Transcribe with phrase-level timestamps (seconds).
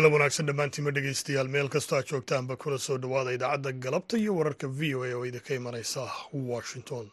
[0.00, 4.66] galab wanaagsan dhammaantiinma dhegaystayaal meel kastoo aad joogtaanba kula soo dhowaada idaacadda galabta iyo wararka
[4.78, 6.02] v o a oo idinka imanaysa
[6.52, 7.06] washington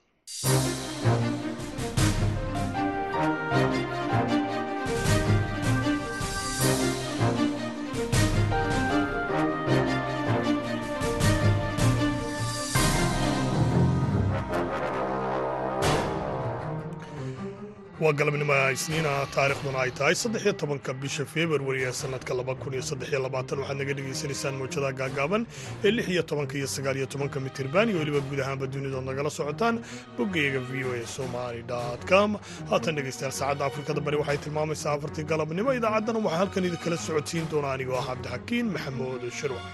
[18.02, 24.56] waa galabnimo isniina taarikhduna ay tahay saddexiyo tobanka bisha februari ee sanadka waxaad naga dhegaysanaysaan
[24.62, 25.42] mawjadaha gaagaaban
[25.86, 29.30] ee lix iyo tobanka iyo sagaal iyo tobanka mitirban iyo weliba guud ahaanba dunidood nagala
[29.38, 29.76] socotaan
[30.18, 31.62] boggayaga v o a somali
[32.10, 32.30] com.
[32.70, 37.68] Haatan dhegaystayaal saacadda afrikada bari waxay tilmaamaysaa afartii galabnimo idaacaddana waxaa halkan idinkala socodsiin doona
[37.76, 39.66] anigoo ah cabdixakiin maxamuud shirwac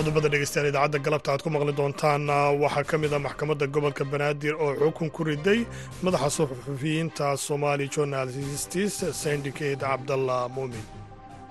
[0.00, 2.22] qodobada dhegeystayaal idaacadda galabta aad ku maqli doontaan
[2.62, 5.60] waxaa ka mid ah maxkamadda gobolka banaadir oo xukun ku riday
[6.04, 10.84] madaxa suxufiyiinta somali journalists syndicate cabdalla muumin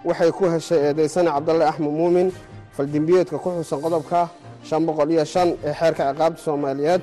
[0.07, 2.27] waxay ku heshay eedaysane cabdalle axmed muumin
[2.75, 4.19] faldembiyeedka ku xusan qodobka
[4.67, 7.01] shan boqol iyo shan ee xeerka ciqaabta soomaaliyeed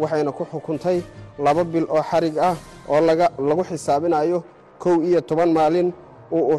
[0.00, 0.98] waxayna ku xukuntay
[1.44, 2.56] laba bil oo xarig ah
[2.90, 3.00] oo
[3.48, 4.38] lagu xisaabinayo
[4.82, 5.88] kow iyo toban maalin
[6.32, 6.58] uu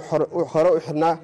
[0.54, 1.16] hore u xidhnaa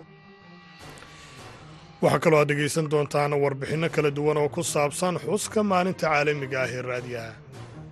[2.03, 6.69] waxaa kaloo aad dhegaysan doontaan warbixinno kala duwan oo ku saabsan xuska maalinta caalamiga ah
[6.77, 7.31] ee raadiyaha.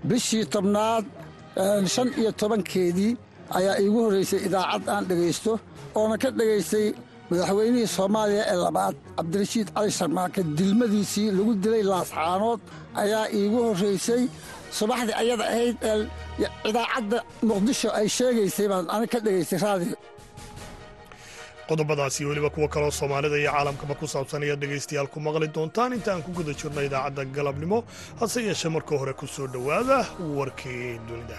[0.09, 1.05] Bishii tobnaad
[1.93, 3.11] shan iyo tobankeedii
[3.57, 5.51] ayaa iigu horraysay idaacad aan dhegaysto
[5.99, 6.87] oona ka dhegaystay
[7.29, 12.59] madaxweynihii soomaaliya ee labaad cabdirashiid cali sharmaake dilmadiisii lagu dilay laascaanood
[13.03, 14.23] ayaa iigu horraysay
[14.77, 15.99] subaxdii ayada ahayd ee
[16.69, 17.17] idaacadda
[17.49, 19.95] muqdisho ay sheegaysay baan ana ka dhegaystay raadiyo
[21.69, 25.93] qodobadaasi weliba kuwo kaloo soomaalida iyo caalamkaba ku saabsan ayaad dhegaystayaal ku maqli doontaan.
[25.97, 27.83] Inta aan ku guda jirno idaacadda galabnimo
[28.19, 29.97] hase yeeshee marka hore ku soo dhowaada
[30.37, 31.37] warkii dunida.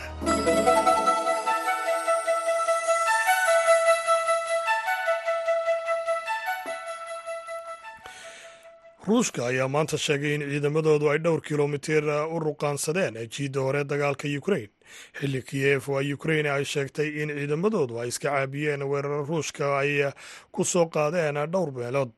[9.07, 12.05] Ruushka ayaa maanta sheegay in ciidamadoodu ay dhowr kilomitir
[12.35, 14.71] u ruqaansadeen jiidda hore dagaalka ukrain
[15.19, 20.13] xilli kiyef oo ukrain ay sheegtay in ciidamadoodu ay iska caabiyeen weerar ruushka ay
[20.53, 22.13] ku soo qaadeen dhowr meelood.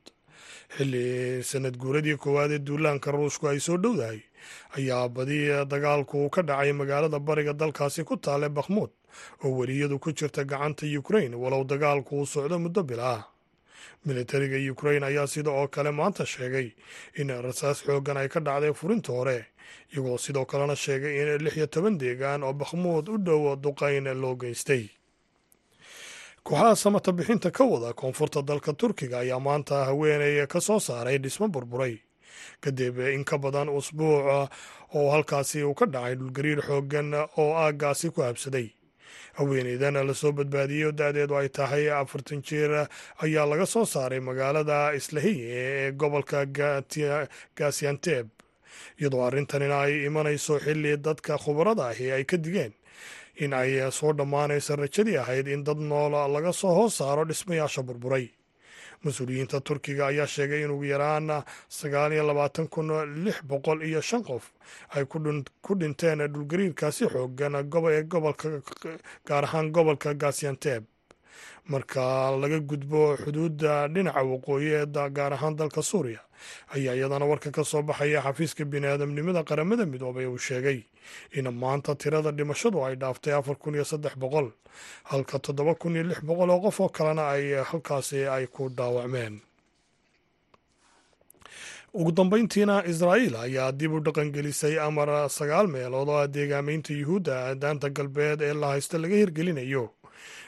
[0.77, 4.19] Xilli sanad guuradii koowaad ee duulaanka ruushku ay soo dhowdahay
[4.77, 5.39] ayaa badi
[5.71, 8.91] dagaalku ka dhacay magaalada bariga dalkaasi ku taale bakhmuud
[9.43, 13.23] oo weliyadu ku jirta gacanta ukrain walow dagaalku uu socdo muddo bil ah
[14.05, 16.71] militariga ukrain ayaa sida oo kale maanta sheegay
[17.19, 19.45] in rasaas xooggan ay ka dhacday furinta hore
[19.93, 24.35] iyagoo sidoo kalena sheegay in lix iyo toban deegaan oo bakhmuud u dhow duqayn loo
[24.35, 24.89] geystay.
[26.43, 31.47] Kooxaha samata bixinta ka wada koonfurta dalka turkiga ayaa maanta haweeney ka soo saaray dhismo
[31.47, 31.99] burburay.
[32.61, 34.49] Kadib in ka badan usbuuc
[34.95, 38.71] oo halkaasi uu ka dhacay dhulgariir xooggan oo aaggaasi ku habsaday.
[39.37, 42.87] Haweeneydana la soo badbaadiyey oo da-deedu ay tahay afartan jeer
[43.23, 46.45] ayaa laga soo saaray magaalada islahiye ee gobolka
[47.55, 48.27] gaasianteb
[48.99, 52.73] iyadoo arrintanina ay imanayso xilli dadka khubarada ahi ay ka digeen.
[53.43, 58.29] In ay soo dhammaanayso rajadii ahayd in dad nool laga soo hoos saaro dhismayaasha burburay.
[59.03, 62.89] Mas'uuliyiinta turkiga ayaa sheegay in ugu yaraan sagaal iyo labaatan kun
[63.23, 64.49] lix boqol iyo shan qof
[64.97, 67.61] ay ku dhinteen dhulgariirkaasi xoogan
[68.09, 68.49] gobolka
[69.27, 70.83] gaar ahaan gobolka gaasianteb
[71.71, 74.85] marka laga gudbo xuduudda dhinaca waqooyi ee
[75.17, 76.21] gaar ahaan dalka suuriya
[76.75, 80.79] ayaa iyadana warka ka soo baxaya xafiiska biniaadamnimada qaramada midoobay uu sheegay
[81.37, 84.47] in maanta tirada dhimashadu ay dhaaftay afar kun iyo saddex boqol
[85.11, 89.41] halka toddoba kun iyo lix boqol oo qof oo kalena ay halkaasi ay ku dhaawacmeen.
[91.97, 97.89] Ugu dambeyntiina israa'iil ayaa dib u dhaqangelisay amar sagaal meelood oo ah deegaameynta yuhuudda daanta
[97.89, 99.83] galbeed ee la haysto laga hirgelinayo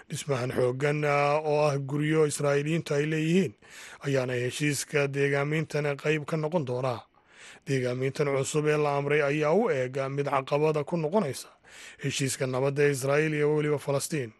[0.10, 3.54] dhismahan xooggan oo ah guryo israa'iiliyiintu ay leeyihiin
[4.06, 7.00] ayaana heshiiska deegaameyntan qayb ka noqon doonaa
[7.68, 11.50] deegaameyntan cusub ee la amray ayaa u eeg mid caqabada ku noqonaysa
[12.04, 14.32] heshiiska nabadda ee israa'iil iyo weliba falastiin.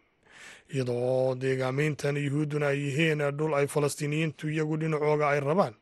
[0.74, 5.74] Iyadoo deegaameyntan yuhuudduna ay yihiin dhul ay falastiiniyiintu iyagu dhinacooga ay rabaan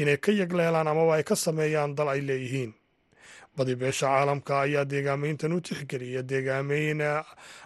[0.00, 2.72] inay ka yagleelaan amaba ay ka sameeyaan dal ay leeyihiin.
[3.56, 7.00] Badi beesha caalamka ayaa deegaameyntan u tixgeliya deegaameyn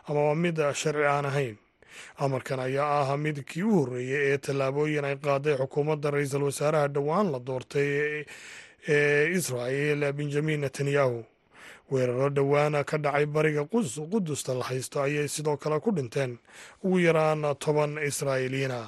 [0.08, 1.56] amaba mid sharci aan ahayn
[2.18, 7.32] amarkan ayaa ah mid kii u horreeyey ee tallaabooyin ay qaaday xukuumadda ra'iisul wasaaraha dhowaan
[7.32, 8.24] la doortay
[8.88, 11.24] ee israa'il benjamin netanyahu.
[11.90, 16.36] Weeraro dhowaana ka dhacay bariga qudusta la haysto ayay sidoo kale ku dhinteen
[16.84, 18.80] ugu yaraan toban israa'iiliyiina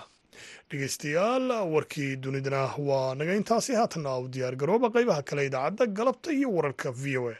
[0.71, 6.49] dhegeystayaal warkii dunidana waa naga intaasi haatanna u diyaar garooba qaybaha kale idaacadda galabta iyo
[6.57, 7.37] wararka v o a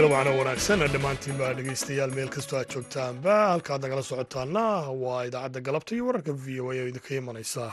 [0.00, 4.62] galabcana wanaagsan dhammaantiinba dhegeystayaal meel kastoo aad joogtaanba halkaad nagala socotaana
[5.02, 7.64] waa idaacadda galabta iyo wararka v o a oo idinka imanaysa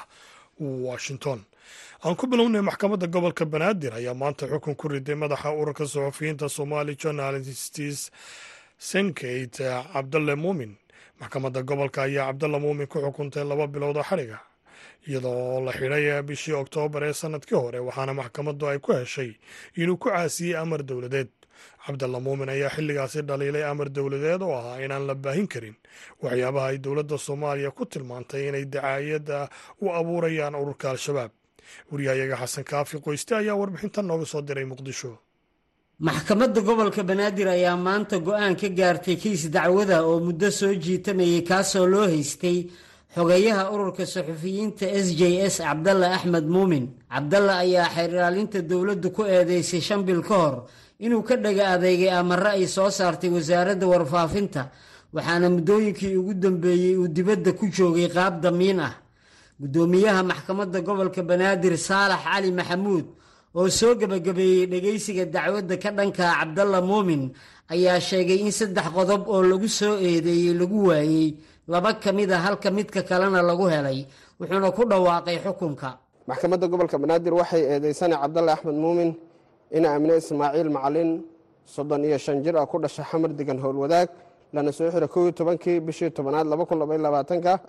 [0.60, 1.40] washington.
[2.06, 6.96] Aan ku bilownay maxkamadda gobolka banaadir ayaa maanta xukun ku riday madaxa ururka suxufiyiinta somali
[6.96, 8.12] journalists
[8.78, 9.64] senkate
[9.94, 10.76] cabdalle muumin
[11.22, 14.40] maxkamadda gobolka ayaa cabdalle muumin ku xukuntay laba bilood oo xadhiga
[15.08, 19.32] iyadoo la xidhay bishii oktoobar ee sannadkii hore waxaana maxkamaddu ay ku heshay
[19.80, 21.30] inuu ku caasiyey amar dowladeed
[21.86, 25.76] cabdalla muumin ayaa xilligaasi dhaliilay amar dowladeed oo ahaa inaan la baahin karin.
[26.24, 29.50] Waxyaabaha ay dowladda soomaaliya ku tilmaantay inay dacaayadda
[29.82, 31.32] u abuurayaan ururka al-shabaab
[31.92, 35.12] wariyahayaga xasan kaafi qoyste ayaa warbixintan nooga soo diray muqdisho.
[36.00, 41.88] Maxkamadda gobolka banaadir ayaa maanta go'aan ka gaartay kiis dacwada oo muddo soo jiitamayay kaasoo
[41.94, 42.58] loo haystay
[43.16, 45.22] xogeeyaha ururka suxufiyiinta s j
[45.54, 50.56] s cabdalla axmed muumin cabdalla ayaa xeerlaalinta dowladdu ku eedeysay shan bil ka hor
[51.06, 54.62] inuu ka dhaga adeegay amare ay soo saartay wasaaradda warfaafinta
[55.14, 58.94] waxaana muddooyinkii ugu dambeeyey uu dibadda ku joogay qaab damiin ah.
[59.62, 63.06] Guddoomiyaha maxkamadda gobolka banaadir saalax cali maxamuud
[63.58, 67.34] oo soo gebagabeeyey dhegaysiga dacwadda ka dhankaa cabdalla muumin
[67.74, 71.28] ayaa sheegay in saddex qodob oo lagu soo eedeeyey lagu waayey
[71.68, 74.06] laba ka mid a halka midka kalena lagu helay
[74.40, 75.90] wuxuuna ku dhawaaqay xukunka.
[76.30, 79.10] Maxkamadda gobolka banaadir waxay eedeysanay cabdalle axmed muumin
[79.72, 81.22] ina amine ismaaciil macalin
[81.66, 84.08] soddon iyo shan jir ah ku dhashay xamar degan howlwadaag
[84.54, 87.60] lana soo xiray kow iyo tobankii bishii tobanaad laba kun labaiy labaatanka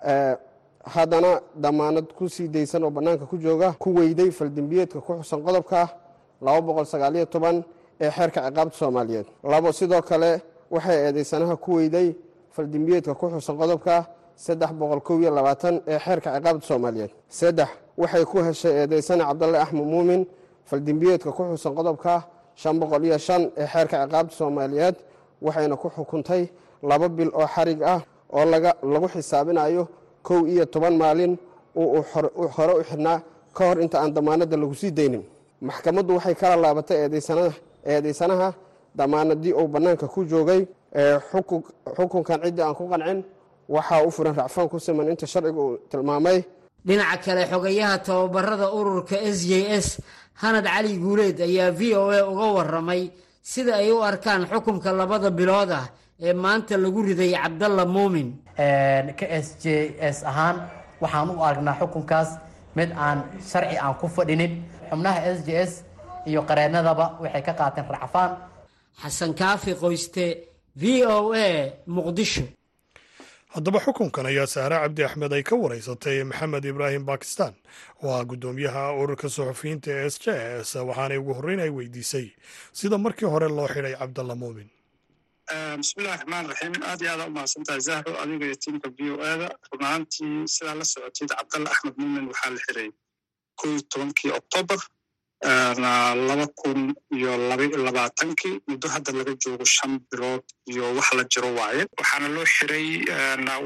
[0.83, 5.89] haddana damaanad ku sii daysan oo bannaanka ku jooga ku weyday faldembiyeedka ku xusan qodobka
[6.41, 7.63] laba boqol sagaaliyo toban
[8.01, 9.25] ee xeerka ciqaabta soomaaliyeed.
[9.43, 10.41] Labo sidoo kale
[10.71, 12.15] waxay eedeysanaha ku weyday
[12.55, 14.05] faldembiyeedka ku xusan qodobka
[14.35, 17.11] saddex boqol kow iyo labaatan ee xeerka ciqaabta soomaaliyeed.
[17.27, 20.25] Saddex waxay ku heshay eedeysane cabdalle axmed muumin
[20.69, 22.13] faldembiyeedka ku xusan qodobka
[22.61, 24.95] shan boqol iyo shan ee xeerka ciqaabta soomaaliyeed
[25.45, 26.43] waxayna ku xukuntay
[26.89, 28.01] laba bil oo xarig ah
[28.33, 28.45] oo
[28.93, 29.87] lagu xisaabinayo
[30.27, 31.37] kow iyo toban maalin
[31.75, 32.01] uu
[32.55, 33.19] hore u xidhnaa
[33.55, 35.23] ka hor inta aan damaanadda lagu sii daynin.
[35.61, 36.97] Maxkamaddu waxay kala laabatay
[37.85, 38.53] eedeysanaha
[38.95, 40.61] damaanadii uu bannaanka ku joogay
[41.97, 43.19] xukunkan ciddii aan ku qancin
[43.69, 46.43] waxaa u furan racfaan ku siman inta sharciga uu tilmaamay.
[46.87, 49.51] Dhinaca kale xogayaha tababarada ururka s j
[49.85, 49.87] s
[50.41, 53.01] hanad cali guuleed ayaa v o a uga waramay
[53.51, 55.85] sida ay u arkaan xukunka labada bilood ah
[56.27, 58.29] ee maanta lagu riday cabdalla muumin
[59.19, 59.65] ka s j
[60.15, 60.57] s ahaan
[61.01, 62.29] waxaan u aragnaa xukunkaas
[62.77, 63.17] mid aan
[63.49, 64.53] sharci aan ku fadhinin
[64.89, 65.71] xubnaha s j s
[66.29, 68.31] iyo qareennadaba waxay ka qaateen racfaan.
[69.01, 70.25] Xasan kaafi qoyste
[70.81, 70.83] v
[71.15, 71.47] o a
[71.95, 72.43] muqdisho
[73.55, 77.53] haddaba xukunkan ayaa saare cabdi axmed ay ka wareysatay maxamed ibraahim bakistan.
[78.03, 80.25] Oo ah guddoomiyaha ururka suxufiyiinta ee s j
[80.63, 82.27] s waxaanay ugu horreyn ay weydiisay
[82.79, 84.69] sida markii hore loo xidhay cabdalla muumin
[85.81, 89.47] bismillahi raxmaan raxiim aad iyo aada u mahadsantahay zahro adiga iyo tiimka v o ada.
[89.71, 92.89] Run ahaantii sidaa la socotid cabdalla axmed muumin waxaa la xiray
[93.59, 94.79] kow tobankii oktoobar
[95.43, 101.53] laba kun iyo labaiyo labaatankii muddo hadda laga joogo shan bilood iyo wax la jiro
[101.55, 101.85] waaye.
[101.97, 103.05] Waxaana loo xiray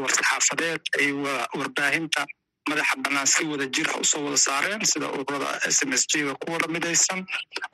[0.01, 1.12] war-saxaafadeed ay
[1.58, 2.25] warbaahinta
[2.70, 6.24] madaxa bannaan si wada jirha u soo wada saareen sida ururada s m s j
[6.24, 7.25] ga ku wada midaysan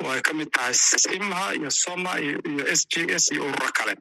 [0.02, 3.94] oo ay ka mid tahay simha iyo soma iyo s j s iyo ururo kale.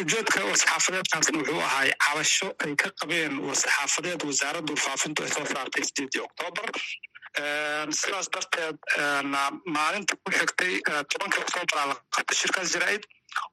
[0.00, 6.20] Ujeedka war-saxaafadeedkaasna wuxuu ahay cabasho ay ka qabeen war-saxaafadeed wasaaradda warfaafintu ay soo saartay sideedii
[6.28, 6.68] oktoobar
[8.00, 8.76] sidaas darteed
[9.76, 10.80] maalinta ku xigtay
[11.12, 13.04] tobanka oktoobar aa la qabtay shirkaas jaraa'id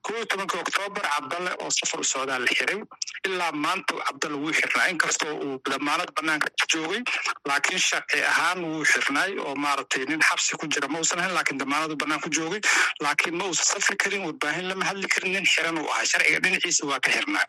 [0.05, 2.79] kow iyo tobanka oktoobar cabdalle oo safar u socdaa la xiray.
[3.27, 4.87] Ilaa maanta cabdalle wuu xirnaa.
[4.93, 7.01] Inkastoo uu damaanad banaanka ka joogay
[7.47, 11.57] laakiin sharci ahaan wuu xirnaay oo maaragtay nin xabsi ku jira ma uusan ahayn laakiin
[11.63, 12.61] damaanadu banaan ku joogay.
[13.01, 15.31] Laakiin ma uusan safri karin warbaahin lama hadli karin.
[15.33, 17.45] Nin xiran uu ahay sharciga dhinaciisa waa ka xirnaa.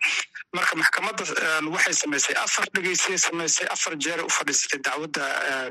[0.54, 1.25] Marka maxkamadda
[1.75, 5.25] waxay samaysay afar dhegeysiyay samaysay afar jeer u fadhiisatay dacwadda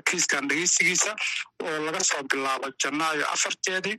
[0.09, 1.15] kiiskan dhegeysigiisa
[1.63, 3.95] oo laga soo bilaabo janaayo afarteedii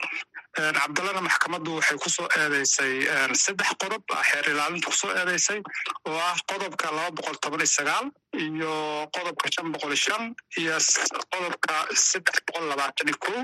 [0.54, 2.94] cabdallena maxkamaddu waxay ku soo eedeysay
[3.34, 5.60] saddex qodob xeer ilaalinta ku soo eedeysay
[6.06, 8.06] oo ah qodobka laba boqol toban iyo sagaal
[8.38, 8.72] iyo
[9.14, 10.22] qodobka shan boqol shan
[10.58, 10.76] iyo
[11.34, 13.40] qodobka saddex boqol labaatan iyo kow.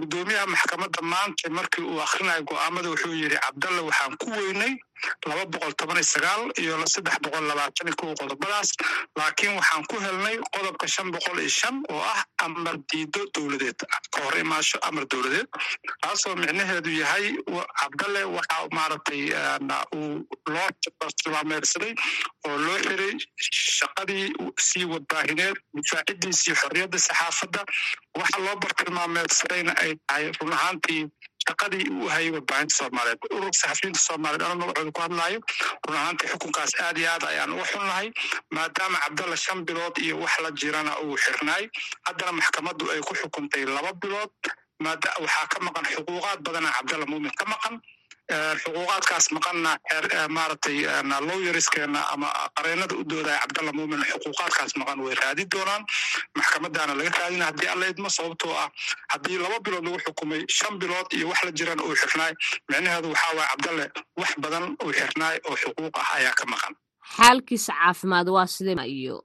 [0.00, 4.72] Guddoomiyaha maxkamadda maanta markii uu akhrinayo go'aamada wuxuu yidhi cabdalle waxaan ku weynay
[5.26, 8.70] laba boqol toban iyo sagaal iyo saddex boqol labaatan iyo kow qodobadaas.
[9.18, 13.78] Laakiin waxaan ku helnay qodobka shan boqol iyo shan oo ah amar diido dowladeed.
[14.14, 15.46] Ka hor imaasho amar dowladeed.
[16.02, 17.26] Taasoo micnaheedu yahay
[17.80, 19.22] cabdalle waxa maaragtay
[19.96, 20.68] uu loo
[21.22, 21.92] tilmaameedsaday
[22.48, 23.14] oo loo xiray
[23.78, 24.26] shaqadii
[24.68, 27.62] sii wadbaahineed difaacidiisii xorriyadda saxaafadda.
[28.18, 31.02] Waxa loo bartilmaameedsadayna ay tahay run ahaantii
[31.48, 35.40] shaqadii uu hayay warbaahinta soomaaliyeed saxafiyiinta soomaaliyeed anoo magacooda ku hadlaayo
[35.88, 38.08] run ahaantii xukunkaas aad iyo aad ayaan uga xunnahay
[38.56, 41.64] maadaama cabdalla shan bilood iyo wax la jirana uu xirnaay.
[42.06, 44.32] Haddana maxkamaddu ay ku xukuntay laba bilood
[45.24, 47.80] waxaa ka maqan xuquuqaad badana cabdalla muumin ka maqan
[48.32, 49.72] xuquuqaadkaas maqanna
[50.36, 50.78] maaragtay
[51.28, 55.82] lowyeriskeena ama qareenada u doodaya cabdalla muumin xuquuqaadkaas maqan way raadi doonaan.
[56.36, 58.68] Maxkamadaana laga raadina haddii alla idmo sababtoo ah
[59.12, 62.32] haddii laba bilood lagu xukumay shan bilood iyo wax la jirana uu xirnaay
[62.68, 63.84] micnaheedu waxaa waaya cabdalle
[64.20, 66.74] wax badan uu xirnaay oo xuquuq ah ayaa ka maqan.
[67.16, 69.22] Xaalkiisa caafimaad waa sidee iyo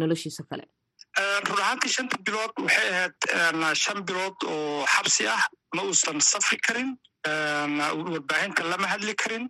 [0.00, 0.64] noloshiisa kale?
[1.48, 5.42] Run ahaantii shanta bilood waxay ahayd shan bilood oo xabsi ah
[5.76, 6.96] ma uusan safri karin
[7.26, 9.44] warbaahinta lama hadli karin.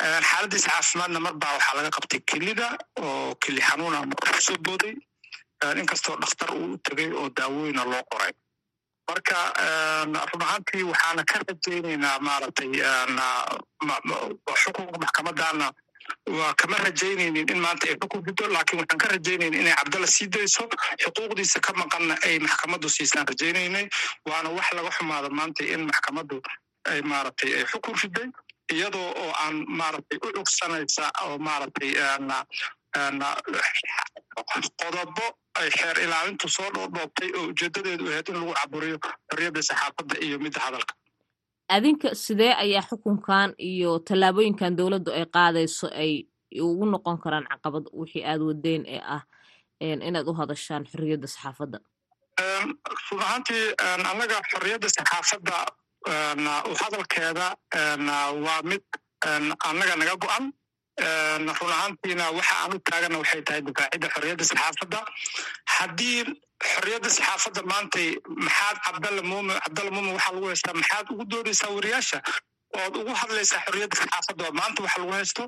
[0.00, 2.68] Xaaladiisa caafimaadna marbaa waxaa laga qabtay kelida
[3.00, 4.94] oo keli xanuuna marka ku soo booday.
[5.80, 8.32] Inkastoo dhakhtar uu tegay oo daawooyina loo qoray.
[9.08, 9.36] Marka
[10.06, 12.70] run ahaantii waxaana ka rajaynaynaa maaragtay
[14.62, 15.72] xukunka maxkamadana
[16.38, 20.26] waa kama rajaynaynin in maanta ay xukun rido laakiin waxaan ka rajaynaynin inay cabdalla sii
[20.28, 20.64] dayso.
[21.02, 23.86] Xuquuqdiisa ka maqanna ay maxkamaddu siisaan rajaynaynay
[24.26, 26.40] waana wax laga xumaado maanta in maxkamaddu
[26.90, 28.28] ay maaragtay ay xukun riday
[28.74, 31.90] iyadoo oo aan maaragtay u cugsanaysa oo maaragtay
[34.80, 35.26] qodobo
[35.60, 38.96] ay xeer ilaalintu soo dhoodhoobtay oo ujeedadeedu ahayd in lagu caburiyo
[39.30, 40.94] xorriyadda saxaafadda iyo midda hadalka.
[41.68, 46.12] Adinka sidee ayaa xukunkan iyo tallaabooyinkan dowladdu ay qaadayso ay
[46.66, 49.22] ugu noqon karaan caqabad wixii aad wadeen ee ah
[50.08, 51.78] inaad u hadashaan xorriyadda saxaafadda?
[53.10, 53.64] Run ahaantii
[54.10, 55.54] annaga xorriyadda saxaafadda
[56.06, 57.56] hadalkeeda
[58.44, 58.82] waa mid
[59.68, 60.52] annaga naga go-an.
[61.00, 65.00] Run ahaantiina waxa aan u taagana waxay tahay difaacidda xorriyadda saxaafadda.
[65.76, 66.24] Haddii
[66.72, 72.18] xorriyadda saxaafadda maantay maxaad cabdalla muumin cabdalla muumin waxaa lagu haystaa maxaad ugu doodaysaa wariyaasha
[72.78, 75.42] ood ugu hadlaysaa xorriyadda saxaafadda maanta waxa lagu haysto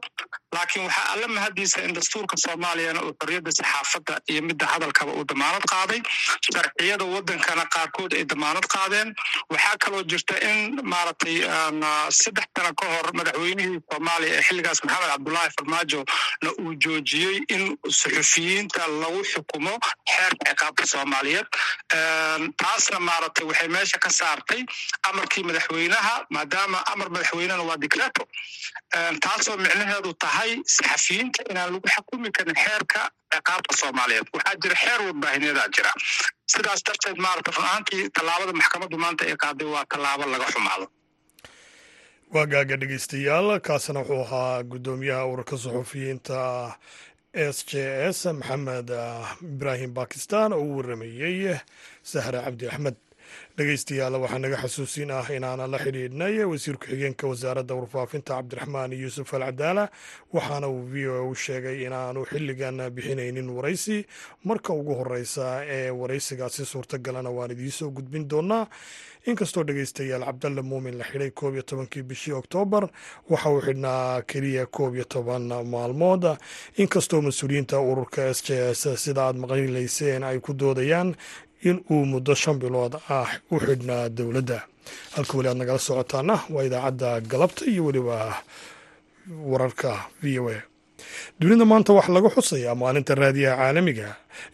[0.55, 5.64] laakiin waxaa alla mahadiisa in dastuurka soomaaliyana uu xorriyadda saxaafadda iyo midda hadalkaba uu damaanad
[5.73, 6.00] qaaday.
[6.47, 9.14] Sharciyada waddankana qaarkood ay damaanad qaadeen.
[9.52, 11.37] Waxaa kaloo jirta in maaragtay
[12.21, 16.00] saddex sano ka hor madaxweynihii soomaaliya ee xilligaas maxamed cabdullaahi farmaajo
[16.43, 17.62] na uu joojiyey in
[18.00, 19.75] suxufiyiinta lagu xukumo
[20.12, 21.47] xeerka ciqaabta soomaaliyeed.
[22.62, 24.62] Taasna maaragtay waxay meesha ka saartay
[25.09, 28.23] amarkii madaxweynaha maadaama amar madaxweynena waa dicreto
[29.25, 33.00] taasoo micnaheedu tahay saxafiyiinta inaan lagu xukumi karin xeerka
[33.35, 34.26] ciqaabta soomaaliyeed.
[34.37, 35.92] Waxaa jira xeer warbaahineedaa jira.
[36.52, 40.87] Sidaas darteed maarata run ahaantii tallaabada maxkamaddu maanta ay qaaday waa tallaabo laga xumaado.
[42.35, 46.38] Waagaaga dhegeystayaal kaasina wuxuu ahaa guddoomiyaha ururka suxufiyiinta
[47.33, 47.73] s j
[48.12, 48.88] s maxamed
[49.54, 51.57] ibraahim bakistan oo u waramayey
[52.11, 52.97] sahre cabdi axmed
[53.57, 59.45] dhegeystayaal waxaa naga xasuusin ah inaana la xidhiidhnay wasiir ku-xigeenka wasaaradda warfaafinta cabdiraxmaan yuusuf al
[59.49, 59.85] cadaala
[60.33, 64.07] waxaana uu v o a u sheegay inaanu xilligan bixinaynin waraysi
[64.45, 68.67] marka ugu horeysa ee waraysigaasi suurtagalana waan idiinsoo gudbin doonaa
[69.31, 72.85] inkastoo dhegeystayaal cabdalle muumin la xidhay koob iyo tobankii bishii oktoobar
[73.31, 76.25] waxa uu xidhnaa keliya koob iyo toban maalmood.
[76.83, 81.15] Inkastoo mas'uuliyiinta ururka s j s sida aad maqlilayseen ay ku doodayaan
[81.69, 84.59] in uu muddo shan bilood ah u xidhnaa dowladda.
[85.14, 88.19] Halka weli aad nagala socotaana waa idaacadda galabta iyo weliba
[89.50, 90.59] wararka v o a.
[91.40, 94.09] Dunida maanta waxaa laga xusayaa maalinta raadiyaha caalamiga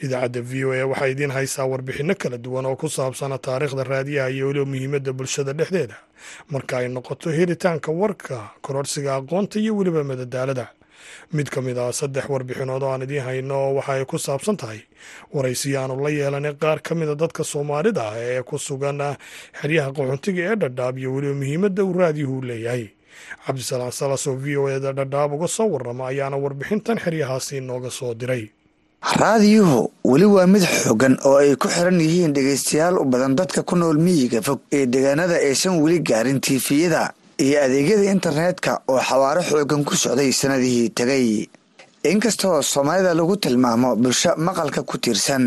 [0.05, 4.29] idaacadda v o a waxaa idiin haysaa warbixinno kala duwan oo ku saabsana taariikhda raadiyaha
[4.31, 5.97] iyo weliba muhiimadda bulshada dhexdeeda.
[6.53, 10.67] Marka ay noqoto helitaanka warka kororsiga aqoonta iyo weliba madadaalada
[11.33, 14.81] mid ka mid ah saddex warbixinood oo aan idiin hayno waxa ay ku saabsan tahay
[15.35, 19.01] waraysiyo aanu la yeelanay qaar ka mida dadka soomaalida ah ee ku sugan
[19.61, 22.85] xeryaha qaxoontiga ee dhadhaab iyo weliba muhiimadda uu raadiyuhu leeyahay.
[23.47, 28.15] Cabdisalaam salas oo v o eda dhadhaab uga soo warrama ayaana warbixintan xeryahaasi inooga soo
[28.15, 28.45] diray.
[29.21, 33.77] Raadiyuhu weli waa mid xoogan oo ay ku xiran yihiin dhegaystayaal u badan dadka ku
[33.77, 37.13] nool miyiga fog ee deegaanada aysan weli gaarin tiifiyada
[37.45, 41.27] iyo adeegyada internetka oo xawaaro xoogan ku socday sannadihii tegay
[42.11, 45.45] inkastoo soomaalida lagu tilmaamo bulsho maqalka ku tiirsan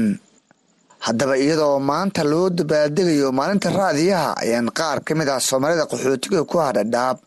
[1.06, 6.56] haddaba iyadoo maanta loo dabaaldegayo maalinta raadiyaha ayaan qaar ka mid ah soomaalida qaxootiga ku
[6.66, 7.18] hadhadhaab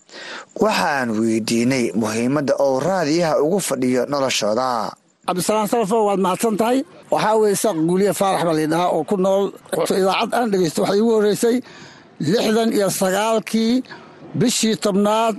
[0.65, 4.69] waxaan weydiinay muhiimadda oo raadiyaha ugu fadhiyo noloshooda.
[5.27, 6.79] Cabdisalaan salafo waad mahadsan tahay?
[7.13, 9.45] Waxaa weye isaaq guuliye faarax baa laydhahaa oo ku nool
[10.01, 11.57] idaacad aan dhegeysto waxay igu horreysay
[12.33, 13.73] lixdan iyo sagaalkii
[14.41, 15.37] bishii tobnaad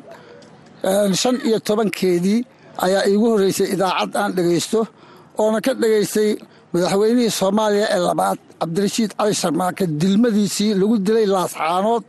[1.21, 2.39] shan iyo tobankeedii
[2.85, 4.79] ayaa iigu horreysay idaacad aan dhegaysto
[5.41, 6.29] oona ka dhegaystay
[6.73, 12.03] madaxweynihii soomaaliya ee labaad cabdirashiid cali sharmaake dilmadiisii lagu dilay laascaanood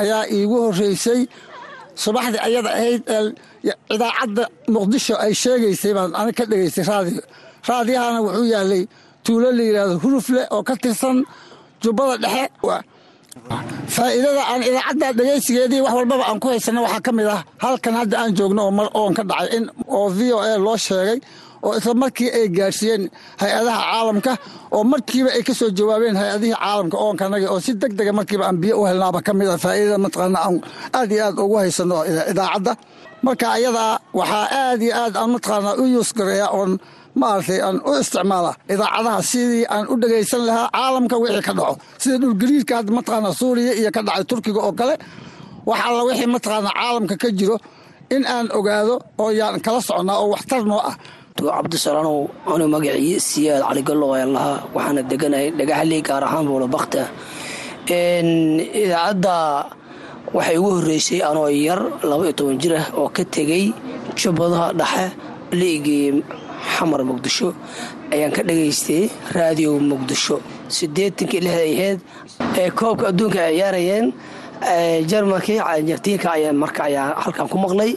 [0.00, 1.20] ayaa iigu horreysay.
[2.04, 3.22] Subaxdii ayada ahayd ee
[3.94, 7.22] idaacadda muqdisho ay sheegaysay baan anig ka dhegaystay raadiyo.
[7.68, 8.82] Raadiyahana wuxuu yaalay
[9.24, 11.16] tuulo la yidhaahdo hurufle oo ka tirsan
[11.82, 12.44] jubbada dhexe
[13.96, 18.14] faa'iidada aan idaacadda dhegaysigeedii wax walbaba aan ku haysana waxaa ka mid ah halkan hadda
[18.22, 19.64] aan joogno oo mar oon ka dhacay in
[19.98, 21.18] oo v o a loo sheegay
[21.66, 23.02] oo isla markii ay gaadhsiiyeen
[23.42, 24.32] hay'adaha caalamka
[24.76, 28.58] oo markiiba ay ka soo jawaabeen hay'adihii caalamka oonkanaga oo si deg dega markiiba aan
[28.62, 30.56] biyo u helnaaba ka mid a faa'iidada mataqaana aan
[30.98, 31.96] aad iyo aad ugu haysano
[32.32, 32.72] idaacadda.
[33.26, 36.72] Marka ayadaa waxaa aad iyo aad aan mataqaanaa u yuus gareeya oon
[37.20, 41.74] maaragtay aan u isticmaala idaacadaha sidii aan u dhegaysan lahaa caalamka wixii ka dhaco.
[42.02, 44.94] Sida dhulgariirka hadda mataqaanaa suuriya iyo ka dhacay turkiga oo kale
[45.68, 47.56] wax alla wixii mataqaanaa caalamka ka jiro
[48.14, 50.96] in aan ogaado oo yaan kala socnaa oo waxtar noo ah.
[51.34, 52.18] Cabdisalaanow
[52.52, 57.02] anu magacii siyaad caligallo ayaan lahaa waxaana deganahay dhagaxley gaar ahaan buula bakta
[58.82, 59.36] idaacadda
[60.36, 63.64] waxay ugu horreysay anoo yar laba iyo toban jir ah oo ka tegey
[64.18, 65.04] jubbadaha dhexe
[65.60, 66.08] liigii
[66.76, 67.48] xamar muqdisho
[68.14, 69.02] ayaan ka dhagaystay
[69.36, 70.36] raadiyo muqdisho.
[70.76, 71.98] Siddeetankii lixda ahayd
[72.62, 74.06] ee koobka adduunka ay ciyaarayeen
[75.10, 77.92] jarmalkii arjentiinka ayaa marka ayaa halkan ku maqlay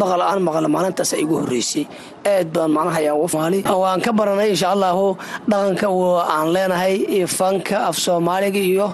[0.00, 1.84] maqal aan maqla maalintaas igu horreysay.
[2.24, 5.16] Aad baan macnaha ayaan maali waan ka baranay insha allahu
[5.50, 5.86] dhaqanka
[6.34, 8.86] aan leenahay iyo fanka af soomaaliga iyo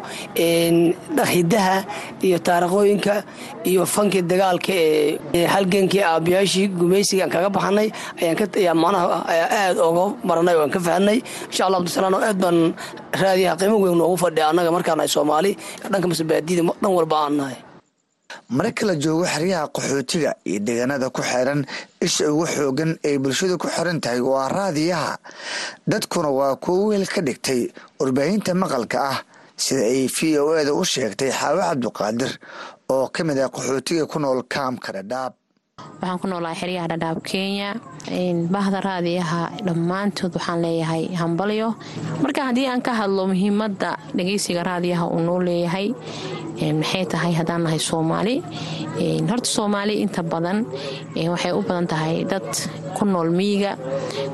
[1.33, 1.85] hidaha
[2.23, 3.15] iyo taarikhooyinka
[3.71, 7.89] iyo fankii dagaalka ee halgankii aabayaashii gumaysiga aan kaga baxanay
[8.23, 9.07] ayaan manaha
[9.61, 11.19] aad oga baranay oo aan ka fahanay.
[11.51, 12.59] Insha allah abdisalaano aad baan
[13.23, 15.53] raadiyaha qiimo weyn noogu fadhiya annaga markaanahay soomaali
[15.93, 17.59] dhanka masebaadida dhan walba aan nahay.
[18.57, 21.61] Marka la joogo xeryaha qaxootiga iyo deegaanada ku xiran
[22.07, 25.13] isha ugu xoogan ay bulshadu ku xiran tahay waa raadiyaha.
[25.91, 27.61] Dadkuna waa kuwo weel ka dhigtay
[28.01, 29.19] warbaahinta maqalka ah
[29.57, 32.33] sida ay v o eda u sheegtay xaawo cabduqaadir
[32.95, 35.33] oo ka mid ah qaxootiga ku nool kaamka dhadhaab
[35.77, 37.71] waxaan ku noolahay xeryaha dhadhaab kenya
[38.55, 41.69] bahda raadiyaha dhammaantood waxaan leeyahay hambalyo.
[42.23, 45.89] Marka haddii aan ka hadlo muhiimadda dhegeysiga raadiyaha uu noo leeyahay
[46.81, 48.35] maxay tahay haddaan nahay soomaali?
[49.31, 50.59] Horta soomaali inta badan
[51.33, 52.49] waxay u badan tahay dad
[52.97, 53.73] ku nool miyiga.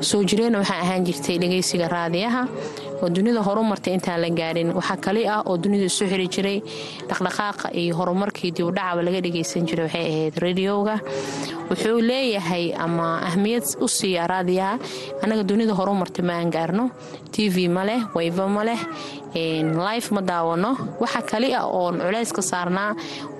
[0.09, 2.41] Soo jireenna waxaa ahaan jirtay dhegeysiga raadiyaha
[3.01, 4.69] oo dunida horumartay intaan la gaarin.
[4.77, 6.57] Waxaa kali ah oo dunida isu xiri jiray
[7.09, 10.95] dhaqdhaqaaqa iyo horumarkii dibudhacaba laga dhegaysan jiray waxay ahayd radioga
[11.69, 14.75] wuxuu leeyahay ama ahmiyad u siiya raadiyaha
[15.23, 16.85] annaga dunida horumartay ma aan gaarno
[17.33, 18.81] t v ma leh wayva ma leh
[19.87, 22.91] life ma daawano waxa kali ah oon culays ka saarnaa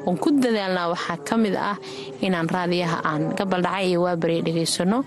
[0.06, 1.78] oon ku dadaalnaa waxaa ka mid ah
[2.26, 5.00] inaan raadiyaha aan gabaldhacay iyo waabariya dhegaysano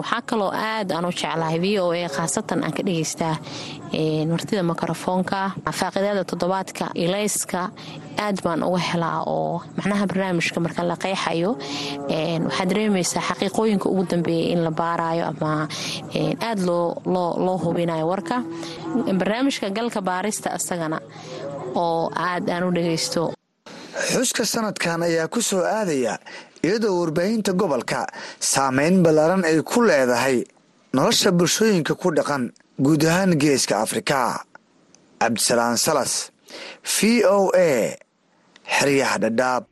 [0.00, 3.34] waxaa kaloo aad aan u jeclahay v o a khaasatan aan ka dhegaystaa
[4.32, 5.38] martida mikrofoonka
[5.78, 7.60] faaqidaada toddobaadka ilayska
[8.24, 11.50] aad baan uga helaa oo macnaha barnaamijka marka la qeexayo
[12.48, 15.68] waxaad dareemaysaa xaqiiqooyinka ugu dambeeya in la baarayo ama
[16.48, 16.60] aad
[17.46, 18.36] loo hubinayo warka
[19.20, 20.98] barnaamijka galka baarista isagana
[21.74, 23.22] oo aad aan u dhegaysto
[24.12, 26.18] xuska sanadkan ayaa ku soo aadaya
[26.66, 28.06] iyadoo warbaahinta gobolka
[28.52, 30.44] saameyn ballaaran ay ku leedahay
[30.96, 32.44] nolosha bulshooyinka ku dhaqan
[32.78, 34.44] guud ahaan geeska afrika
[35.20, 36.12] cabdisalaan salas
[36.94, 37.96] v o a
[38.76, 39.64] xeryaha dhadhaab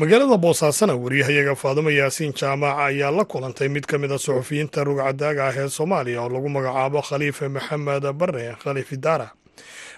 [0.00, 5.42] magaalada boosaasana wariyahayaga faadumo yaasiin jaamaca ayaa la kulantay mid ka mid a suxufiyiinta rugcadaaga
[5.48, 9.28] ah ee soomaaliya oo lagu magacaabo khaliife maxamed bare khaliif idaara.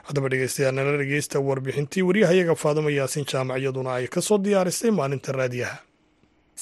[0.06, 5.32] Haddaba dhegeystayaal nala dhegeysta warbixintii waryahayaga faadumo yaasiin jaamac iyaduna ay ka soo diyaarisay maalinta
[5.38, 5.76] raadiyaha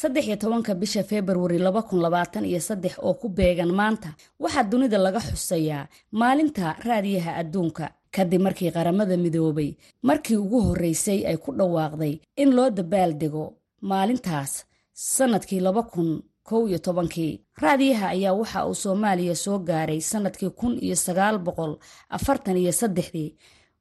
[0.00, 4.10] saddex iyo tobanka bisha februari laba kun labaatan iyo saddex oo ku beegan maanta
[4.42, 5.88] waxaa dunida laga xusayaa
[6.20, 7.86] maalinta raadiyaha adduunka.
[8.14, 9.70] Kadib markii qaramada midoobay
[10.08, 13.44] markii ugu horreysay ay ku dhawaaqday in loo dabaaldego
[13.90, 14.52] maalintaas
[14.92, 17.32] sannadkii laba kun kow iyo tobankii.
[17.62, 21.72] Raadiyaha ayaa waxa uu soomaaliya soo gaaray sannadkii kun iyo sagaal boqol
[22.16, 23.34] afartan iyo saddexdii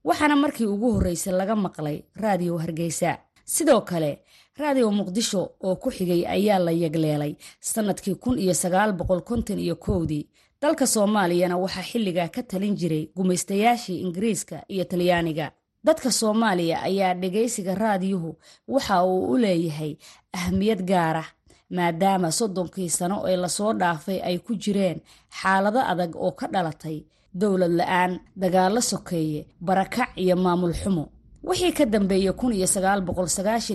[0.08, 3.12] waxaana markii ugu horreysay laga maqlay raadiyo hargeysa.
[3.46, 4.12] Sidoo kale
[4.60, 9.76] raadiyo muqdisho oo ku xigay ayaa la yegleelay sannadkii kun iyo sagaal boqol konton iyo
[9.76, 10.28] kowdii.
[10.62, 15.52] Dalka soomaaliyana waxaa xilligaa ka talin jiray gumaystayaashii ingiriiska iyo talyaaniga.
[15.86, 18.38] Dadka soomaaliya ayaa dhegaysiga raadiyuhu
[18.68, 19.96] waxa uu u leeyahay
[20.34, 21.30] ahmiyad gaar ah
[21.70, 25.00] maadaama soddonkii sano ee la soo dhaafay ay ku jireen
[25.42, 26.98] xaalado adag oo ka dhalatay
[27.34, 31.04] dowlad la'aan dagaallo sokeeye barakac iyo maamul xumo
[31.48, 32.68] wixii ka dambeeyey kun iyo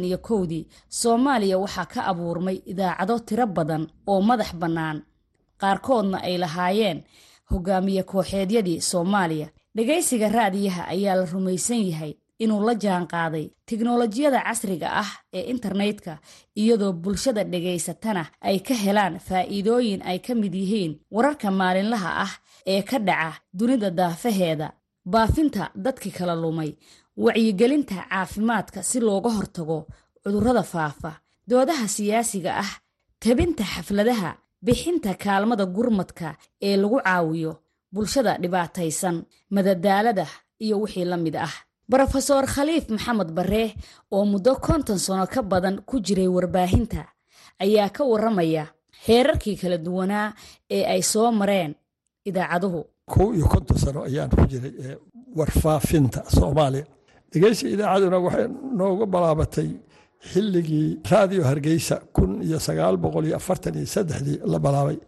[0.04, 5.02] iyo kowdii soomaaliya waxaa ka abuurmay idaacado tiro badan oo madax bannaan.
[5.60, 7.04] Qaarkoodna ay lahaayeen
[7.50, 9.48] hogaamiye kooxeedyadii soomaaliya.
[9.76, 16.18] Dhegaysiga raadiyaha ayaa la rumaysan yahay inuu la jaan qaaday tiknolojiyada casriga ah ee internetka
[16.56, 22.32] iyadoo bulshada dhegaysatana ay ka helaan faa'iidooyin ay ka mid yihiin wararka maalinlaha ah
[22.66, 24.72] ee ka dhaca dunida daafaheeda.
[25.04, 26.72] Baafinta dadkii kala lumay
[27.24, 29.78] wacyigelinta caafimaadka si looga hortago
[30.22, 31.12] cudurrada faafa
[31.50, 32.70] doodaha siyaasiga ah
[33.22, 34.30] tabinta xafladaha
[34.66, 36.28] bixinta kaalmada gurmadka
[36.68, 37.52] ee lagu caawiyo
[37.92, 39.16] bulshada dhibaataysan
[39.54, 40.26] madadaalada
[40.64, 41.54] iyo wixii la mid ah.
[41.90, 43.64] Brofeor khaliif maxamed barre
[44.14, 47.02] oo muddo konton sano ka badan ku jiray warbaahinta
[47.64, 48.64] ayaa ka waramaya
[49.06, 50.32] heerarkii kala duwanaa
[50.76, 51.72] ee ay soo mareen
[52.28, 52.80] idaacaduhu
[53.12, 54.72] kow iyo konton sano ayaan ku jiray
[55.38, 56.86] warfaafinta soomaaliya
[57.32, 58.46] dhegeysi idaacaduna waxay
[58.78, 59.68] nooga balaabatay
[60.32, 64.98] xilligii raadiyo hargeysa kun iyo sagaal boqol iyo afartan iyo saddexdii la balaabay.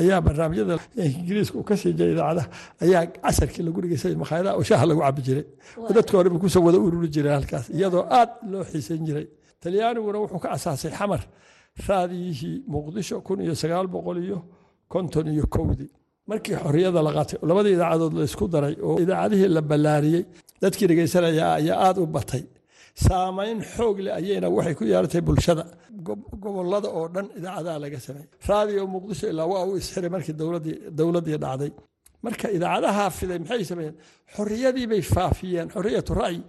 [0.00, 0.74] Ayaa barnaamijyada
[1.20, 2.48] ingiriiska uu ka sii jiray idaacadaha
[2.84, 5.44] ayaa casarkii lagu dhigeysay makhaayadaha oo shaaha lagu cabi jiray.
[5.84, 9.26] Oo dadka horeba ku soo wada ururi jiray halkaas iyadoo aad loo xiisan jiray.
[9.62, 11.22] Talyaaniguna wuxuu ka asaasay xamar
[11.88, 14.38] raadiyihii muqdisho kun iyo sagaal boqol iyo
[14.92, 15.90] konton iyo kowdii.
[16.28, 20.22] Markii xorriyada la qaatay labadii idaacadood la isku daray oo idaacadihii la ballaariyey
[20.62, 22.44] dadkii dhegeysanaya ayaa aad u batay.
[23.06, 25.64] Saamayn xoog leh ayayna waxay ku yeelatay bulshada.
[26.42, 30.34] Gobolada oo dhan idaacadaha laga sameeyey raadiyo muqdisho ilaa waa uu isxiray markii
[30.98, 31.70] dowladdii dhacday.
[32.24, 33.96] Marka idaacadaha fiday maxay sameeyeen?
[34.34, 36.40] Xorriyadii bay faafiyeen xorriyatu ra'yi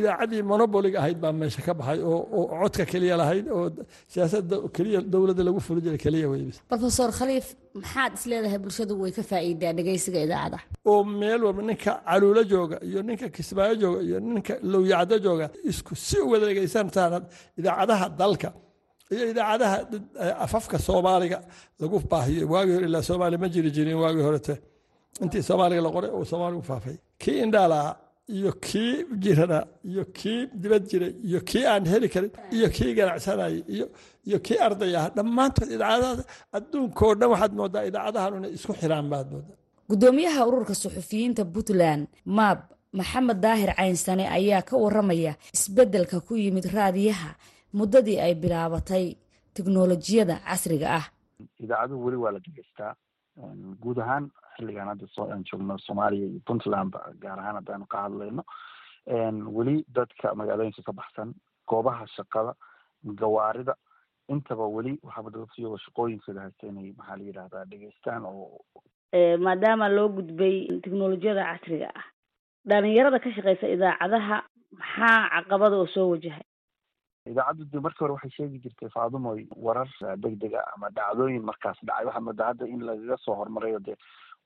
[0.00, 3.64] idaacadii monobolig ahayd baa meesha ka baxay oo codka keliya lahayd oo
[4.12, 7.46] siyaasada keliya dowladda lagu fuli jiray keliya weybis rofeor khaliif
[7.80, 13.00] maxaad isleedahay bulshadu way ka faa'iidaa dhegaysiga idaacadaha oo meel walba ninka caluulo jooga iyo
[13.08, 17.22] ninka kismaayo jooga iyo ninka lowyacdo jooga isku si wada dhegaysantaan
[17.60, 18.48] idaacadaha dalka
[19.14, 19.76] iyo idaacadaha
[20.44, 21.38] afafka soomaaliga
[21.82, 22.44] lagu baahiyo.
[22.52, 24.54] Waagii hore ilaa soomaaliya ma jiri jirin waagii horete
[25.24, 26.96] intii soomaaliga la qoray oo soomaaligu faafay.
[27.22, 27.88] Kii indhaalaa
[28.36, 29.58] iyo kii jirana
[29.90, 33.86] iyo kii dibad jiray iyo kii aan heli karin iyo kii ganacsanayay iyo
[34.28, 36.24] iyo kii arday ah dhammaantood idaacadaha
[36.56, 39.56] adduunkao dhan waxaad moodaa idaacadahan inay isku xiraan baad moodaa.
[39.90, 42.02] Gudoomiyaha ururka suxufiyiinta puntland
[42.38, 42.58] maab
[42.98, 47.30] maxamed daahir caynsane ayaa ka waramaya isbeddelka ku yimid raadiyaha
[47.78, 49.04] muddadii ay bilaabatay
[49.54, 51.06] tiknolojiyada casriga ah.
[51.64, 52.92] Idaacaduhu weli waa la dhegeystaa
[53.82, 54.24] guud ahaan
[54.60, 56.94] xilligan hadda aan joogno soomaaliya iyo puntland
[57.24, 58.42] gaar ahaan haddaanu ka hadlayno
[59.56, 61.34] weli dadka magaalooyinka ka baxsan
[61.68, 62.54] goobaha shaqada
[63.22, 63.74] gawaarida
[64.28, 68.60] intaba weli waxaaba dadkiyagoo shaqooyinkooda haysta inay maxaa la yidhahdaa dhegeystaan oo
[69.46, 72.06] maadaama loo gudbay tiknolojiyada casriga ah
[72.70, 74.36] dhalinyarada ka shaqeysa idaacadaha
[74.78, 76.44] maxaa caqabada oo soo wajahay
[77.30, 79.88] idaacaddu de markii hore waxay sheegi jirtay faadumoy warar
[80.24, 83.96] degdega ama dhacdooyin markaas dhacay waxaa moodaa hadda in lagaga soo hormarayo dee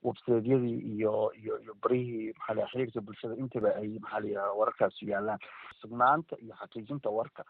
[0.03, 5.05] websaydyadii iyo iyo iyo barihii maxaa la xiriirka bulshada intaba ay maxaa la yidhahda wararkaasu
[5.05, 5.39] yaalaan.
[5.81, 7.43] Sugnaanta iyo xaqiijinta warka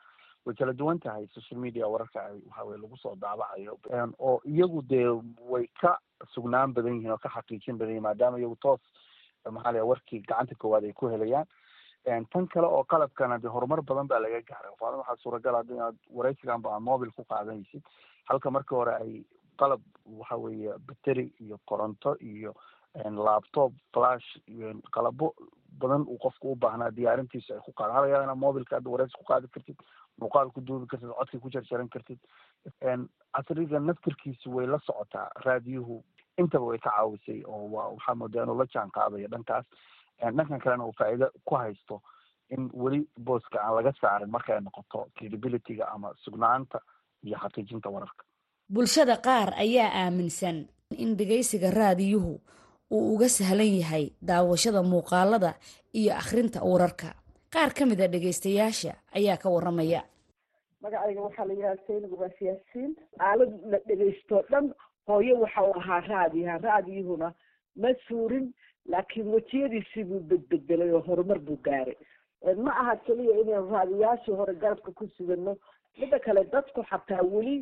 [0.46, 1.28] way kala duwan tahay.
[1.34, 3.80] Social media wararka ay waxaweye lagu soo daabacayo.
[4.20, 5.08] Oo iyagu dee
[5.50, 5.98] way ka
[6.34, 8.82] sugnaan badan yihiin oo ka xaqiijin badan yihiin maadaama iyagu toos
[9.52, 11.46] maxaa la warkii gacanta koowaad ay ku helayaan.
[12.32, 14.72] Tan kale oo qalabkana de horumar badan baa laga gaaray.
[14.80, 15.96] Waxaa suuragal hadda inaad
[16.48, 17.82] aad mobil ku qaadanaysid.
[18.30, 19.26] Halka markii hore ay
[19.62, 22.54] qalab waxa weeye bateri iyo koronto iyo
[23.28, 25.34] laptop flash iyo qalabo
[25.80, 29.18] badan uu qofku u baahnaa diyaarintiisa ay ku qaada hala yaaba inaad mobilka hadda waraysi
[29.20, 29.78] ku qaadi kartid
[30.22, 32.20] muuqaal ku duubi kartid codkii ku jarjaran kartid
[33.36, 36.04] casriga naftirkiisu way la socotaa raadiyuhu
[36.38, 39.66] intaba way ka caawisay oo waa waxaa moodaa inuu la jaan qaadayo dhankaas.
[40.20, 42.02] Dhankan kalena uu faa'iido ku haysto
[42.50, 46.80] in weli booska aan laga saarin markay noqoto credibilityga ama sugnaanta
[47.24, 48.24] iyo xaqiijinta wararka
[48.70, 50.66] bulshada qaar ayaa aaminsan
[50.98, 52.34] in dhegaysiga raadiyuhu
[52.92, 55.52] uu uga sahlan yahay daawashada muuqaalada
[55.94, 57.14] iyo akhrinta wararka
[57.54, 60.02] qaar ka mid a dhegaystayaasha ayaa ka waramaya
[60.82, 64.74] magacayga waxaa la yidhaha saynab waasiyaasiin aalad la dhegaysto dhan
[65.08, 67.34] hooyo waxa uu ahaa raadiyaha raadiyuhuna
[67.82, 68.54] ma suurin
[68.94, 71.98] laakiin wejiyadiisii buu bedbedelay oo horumar buu gaaray.
[72.66, 75.58] Ma aha keliya inaynu raadiyaashii hore garabka ku sugano
[75.98, 77.56] midda kale dadku xataa weli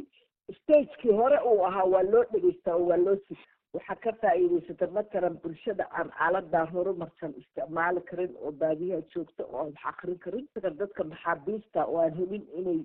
[0.51, 3.37] stagekii hore uu ahaa waa loo dhegeystaa oo waa loo sig
[3.73, 9.65] waxaa ka faa'iidaysata matalan bulshada aan aaladaa horumarsan isticmaali karin oo baadiyaha joogta oo aan
[9.73, 10.47] wax akrin karin
[10.79, 12.79] dadka maxaabiista oo aan helin inay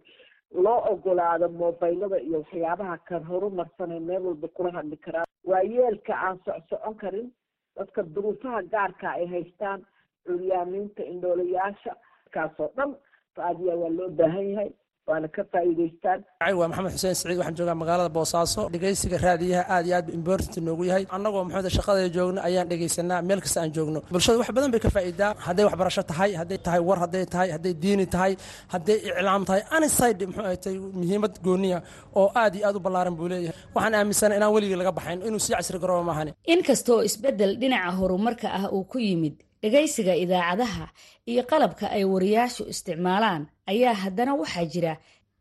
[0.64, 5.26] loo ogolaado mobaylada iyo waxyaabaha kan horumarsanay meel walba kula hadli karaan.
[5.44, 7.32] Waayeelka aan socsocon karin
[7.76, 9.86] dadka duruufaha gaarka ay haystaan
[10.26, 11.96] curyaamiinta indhoolayaasha
[12.30, 12.96] kaasoo dhan
[13.36, 14.70] raadiya waa loo baahan yahay
[15.10, 16.20] waana ka faa'iidaystaan.
[16.58, 18.62] Waa maxamed xuseen siciid waxaan joogaa magaalada boosaaso.
[18.74, 21.04] Dhegeysiga raadiyaha aad iyo aad bu important noogu yahay.
[21.16, 23.20] Annagoo maxamed shaqada joogno ayaan dhegeysanaa.
[23.28, 23.98] Meel kasta aan joogno.
[24.12, 25.30] Bulshada wax badan bay ka faa'iidaa.
[25.46, 28.32] Hadday waxbarasho tahay hadday tahay war hadday tahay hadday diini tahay
[28.74, 31.78] hadday iclaam tahay aniside muxuu ay tahay muhiimad gooniya
[32.20, 33.56] oo aad iyo aad u ballaaran buu leeyahay.
[33.74, 38.46] Waxaan aaminsana inaan weligii laga baxayn inuu sii casri garooba maahane inkastoo isbeddel dhinaca horumarka
[38.58, 40.86] ah uu ku yimid dhegaysiga idaacadaha
[41.30, 43.42] iyo qalabka ay wariyaashu isticmaalaan
[43.72, 44.92] ayaa haddana waxaa jira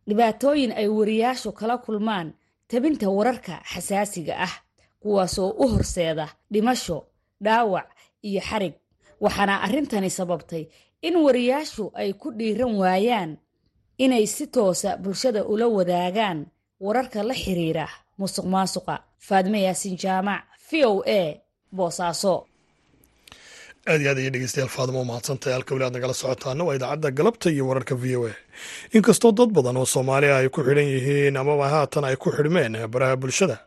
[0.07, 2.27] dhibaatooyin ay wariyaashu kala kulmaan
[2.69, 4.53] tabinta wararka xasaasiga ah
[5.01, 6.97] kuwaasoo u horseeda dhimasho
[7.43, 7.87] dhaawac
[8.27, 8.73] iyo xarig.
[9.21, 10.63] Waxaana arrintani sababtay
[11.07, 13.31] in wariyaashu ay ku dhiiran waayaan
[13.97, 16.39] inay si toosa bulshada ula wadaagaan
[16.85, 17.85] wararka la xiriira
[18.19, 18.95] musuq maasuqa
[19.27, 21.21] faadme yaasin jaamac v o a
[21.77, 22.35] boosaaso
[23.87, 25.53] aad iyo aad ayay dhegeystayaal faadimo mahadsantahay.
[25.55, 28.33] Halka weli aad nagala socotaana waa idaacadda galabta iyo wararka v o a.
[28.93, 33.15] Inkastoo dad badan oo soomaaliya ay ku xidhan yihiin amaba haatan ay ku xidhmeen baraha
[33.15, 33.57] bulshada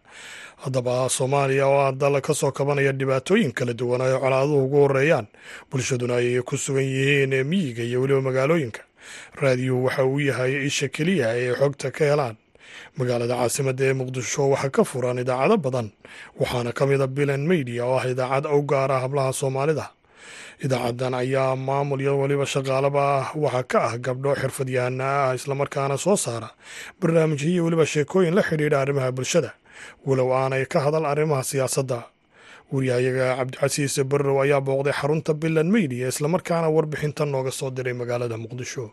[0.65, 5.27] haddaba soomaaliya oo ah dal ka soo kabanaya dhibaatooyin kala duwan ay colaaduhu ugu horeeyaan
[5.71, 8.81] bulshaduna ay ku sugan yihiin miyiga iyo weliba magaalooyinka.
[9.41, 12.37] Raadiyuhu waxa uu yahay isha keliya ay xogta ka helaan.
[12.99, 15.89] Magaalada caasimadda ee muqdisho waxaa ka furan idaacado badan
[16.39, 19.87] waxaana ka mid a bilan media oo ah idaacad u gaara hablaha soomaalida
[20.65, 23.05] idaacadan ayaa maamul iyo weliba shaqaalaba
[23.45, 26.49] waxaa ka ah gabdho xirfadyahana ah islamarkaana soo saara
[27.01, 29.51] barnaamijyo iyo weliba sheekooyin la xidhiidha arrimaha bulshada.
[30.07, 31.99] Walow aanay ka hadal arrimaha siyaasadda.
[32.73, 38.85] Waryahayaga cabdicasiis barrow ayaa booqday xarunta bilan media islamarkaana warbixintan nooga soo diray magaalada muqdisho.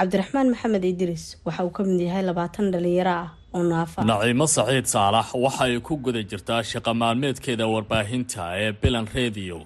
[0.00, 3.98] Cabdiraxmaan maxamed idriis waxa uu ka mid yahay labaatan dhalinyaro ah oo naafa.
[4.10, 9.58] Naciimo saciid saalax waxa ay ku guda jirtaa shaqa maalmeedkeeda warbaahinta ee bilan rediyo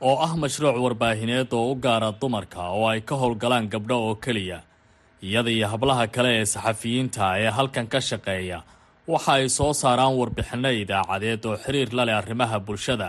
[0.00, 4.60] oo ah mashruuc warbaahineed oo u gaara dumarka oo ay ka howlgalaan gabdho oo keliya.
[5.22, 8.58] Iyada iyo hablaha kale ee saxafiyiinta ee halkan ka shaqeeya
[9.12, 13.08] waxa ay soo saaraan warbixinno idaacadeed oo xiriir la leh arrimaha bulshada.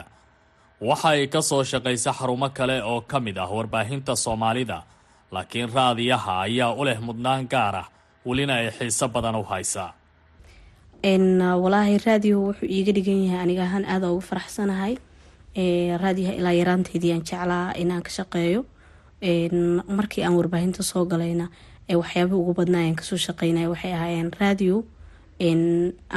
[0.81, 4.83] Waxa ay ka soo shaqaysa xarumo kale oo ka mid ah warbaahinta soomaalida
[5.31, 7.87] laakiin raadiyaha ayaa u leh mudnaan gaar ah
[8.25, 9.91] welina ay xiiso badan u haysaa
[11.63, 14.93] walaahi raadiyo wuxuu iiga dhigan yahay aniga ahaan aada ugu faraxsanahay
[16.01, 18.65] raadiyaha ilaa yaraanteydii aan jeclaa inaan ka shaqeeyo.
[19.97, 21.47] Markii aan warbaahinta soo galayna
[21.89, 24.83] waxyaabih ugu badnaa aan ka soo shaqeynaya waxay ahaayeen raadiyo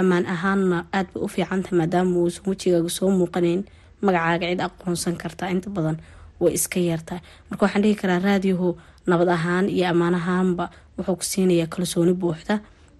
[0.00, 3.62] ammaan ahaanna aad bay u fiicantah maadaama uusan wejigaaga soo muuqanayn
[4.02, 5.96] magacaaga cid aqoonsan kartaa inta badan
[6.40, 8.68] way iska yeertahay marka waxaan dhihi karaa raadiyahu
[9.06, 10.64] nabad ahaan iyo ammaan ahaanba
[10.98, 12.54] wuxuu ku siinayaa kalsooni buuxda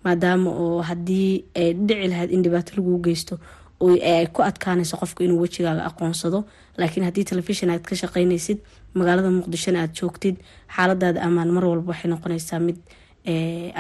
[0.05, 1.45] maadaama oo haddii
[1.87, 3.35] dhici lahayd in dhibaato laguu geysto
[3.81, 6.45] ay ku adkaanayso qofka inuu wejigaaga aqoonsado.
[6.79, 8.59] Laakiin haddii telefishon aad ka shaqeynaysid
[8.95, 10.37] magaalada muqdishona aad joogtid
[10.77, 12.79] xaaladaada ammaan mar walba waxay noqonaysaa mid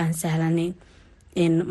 [0.00, 0.74] aan sahlanayn.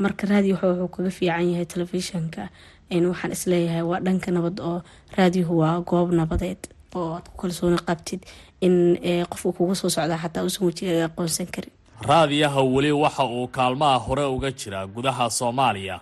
[0.03, 2.49] Marka raadiyo wuxuu kaga fiican yahay telefishinka
[2.91, 4.81] waxaan is leeyahay waa dhanka nabad oo
[5.17, 6.61] raadiyahu waa goob nabadeed
[6.95, 8.21] oo aad ku kalsooni qabtid
[8.61, 8.97] in
[9.29, 11.71] qofka kuga soo socdaa xataa uusan wejigaaga aqoonsan karin.
[12.01, 15.99] Raadiyaha weli waxa uu kaalmaha hore uga jiraa gudaha soomaaliya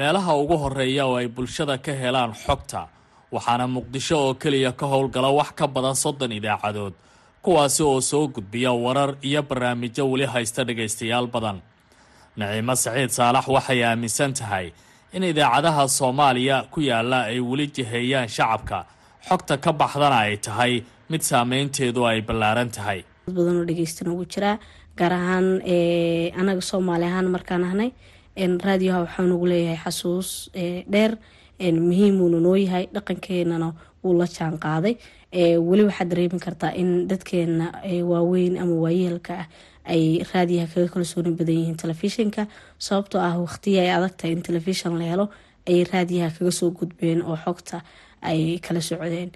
[0.00, 2.80] meelaha ugu horreeya oo ay bulshada ka helaan xogta
[3.34, 6.94] waxaana muqdisho oo keliya ka howlgala wax ka badan soddon idaacadood
[7.44, 11.58] kuwaasi oo soo gudbiya warar iyo barnaamijyo weli haysta dhagaystayaal badan.
[12.38, 14.66] Naciimo saciid saalax waxay aaminsan tahay
[15.16, 18.78] in idaacadaha soomaaliya ku yaalla ay weli jiheeyaan shacabka.
[19.28, 20.72] Xogta ka baxdana ay tahay
[21.10, 23.00] mid saameynteedu ay ballaaran tahay.
[23.26, 24.56] Dad badan oo dhegeystan ugu jiraa
[24.98, 25.46] gaar ahaan
[26.40, 27.90] anaga soomaali ahaan markaan ahnay
[28.36, 31.18] raadiyoha waxaa nugu leeyahay xasuus dheer.
[31.60, 34.96] Muhiimuuna noo yahay dhaqankeenana wuu la jaan qaaday.
[35.32, 37.72] Weli waxaad dareemi kartaa in dadkeena
[38.04, 39.46] waaweyn ama waayeelka ah
[39.84, 42.46] ay raadiyaha kaga kalsooni badan yihiin telefishinka.
[42.78, 45.28] Sababtoo ah waqtiya ay adag tahay in telefishon la helo
[45.68, 47.82] ayay raadiyaha kaga soo gudbeen oo xogta
[48.22, 49.30] ay kala socdeen.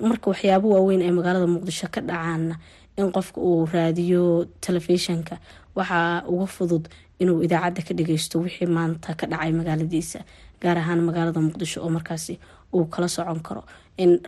[0.00, 2.54] Marka waxyaabo waaweyn ee magaalada muqdisho ka dhacaana
[2.96, 5.38] in qofka uu raadiyo telefishinka
[5.74, 6.88] waxaa uga fudud
[7.22, 10.20] inuu idaacadda ka dhageysto wixii maanta ka dhacay magaaladiisa
[10.62, 12.38] gaar ahaan magaalada muqdisho oo markaasi
[12.74, 13.62] uu kala socon karo.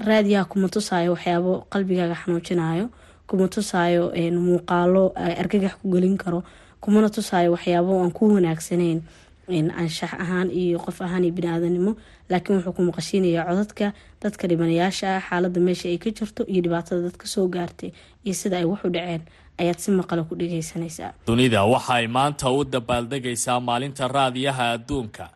[0.06, 2.86] Raadiyaha kuma tusaayo waxyaabo qalbigaaga xanuujinayo
[3.28, 4.10] kuma tusaayo
[4.46, 6.42] muuqaalo argagax ku gelin karo.
[6.80, 9.02] Kumana tusaayo waxyaabo aan ku wanaagsanayn
[9.50, 11.96] anshax ahaan iyo qof ahaan iyo bini-aadanimo
[12.30, 13.86] laakiin wuxuu ku maqashiinayaa codadka
[14.22, 17.90] dadka dhibanayaasha ah xaalada meesha ay ka jirto iyo dhibaatada dadka soo gaartay
[18.24, 19.22] iyo sida ay wax u dhaceen
[19.62, 25.26] ayaad si maqala ku dhegeysanaysaa dunida waxay maanta u dabaaldegaysaa maalinta raadiyaha adduunka.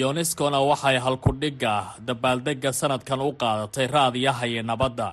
[0.00, 1.72] Yuneskona waxay halkudhigga
[2.08, 5.08] dabaaldega sanadkan u qaadatay raadiyaha iyo nabadda.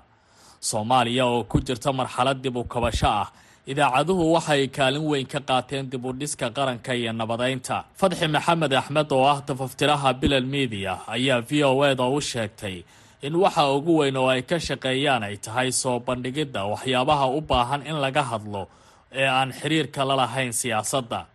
[0.69, 3.28] Soomaaliya oo ku jirta marxalad dib u kabasho ah
[3.72, 9.12] idaacaduhu waxay kaalin weyn ka qaateen dib u dhiska qaranka iyo nabadeynta fadxi maxamed axmed
[9.12, 12.84] oo ah tafaftiraha bilal midiya ayaa v o eda u sheegtay
[13.21, 17.82] in waxa ugu weyn oo ay ka shaqeeyaan ay tahay soo bandhigidda waxyaabaha u baahan
[17.89, 18.67] in laga hadlo
[19.12, 21.25] ee aan xiriirka la lahayn siyaasadda.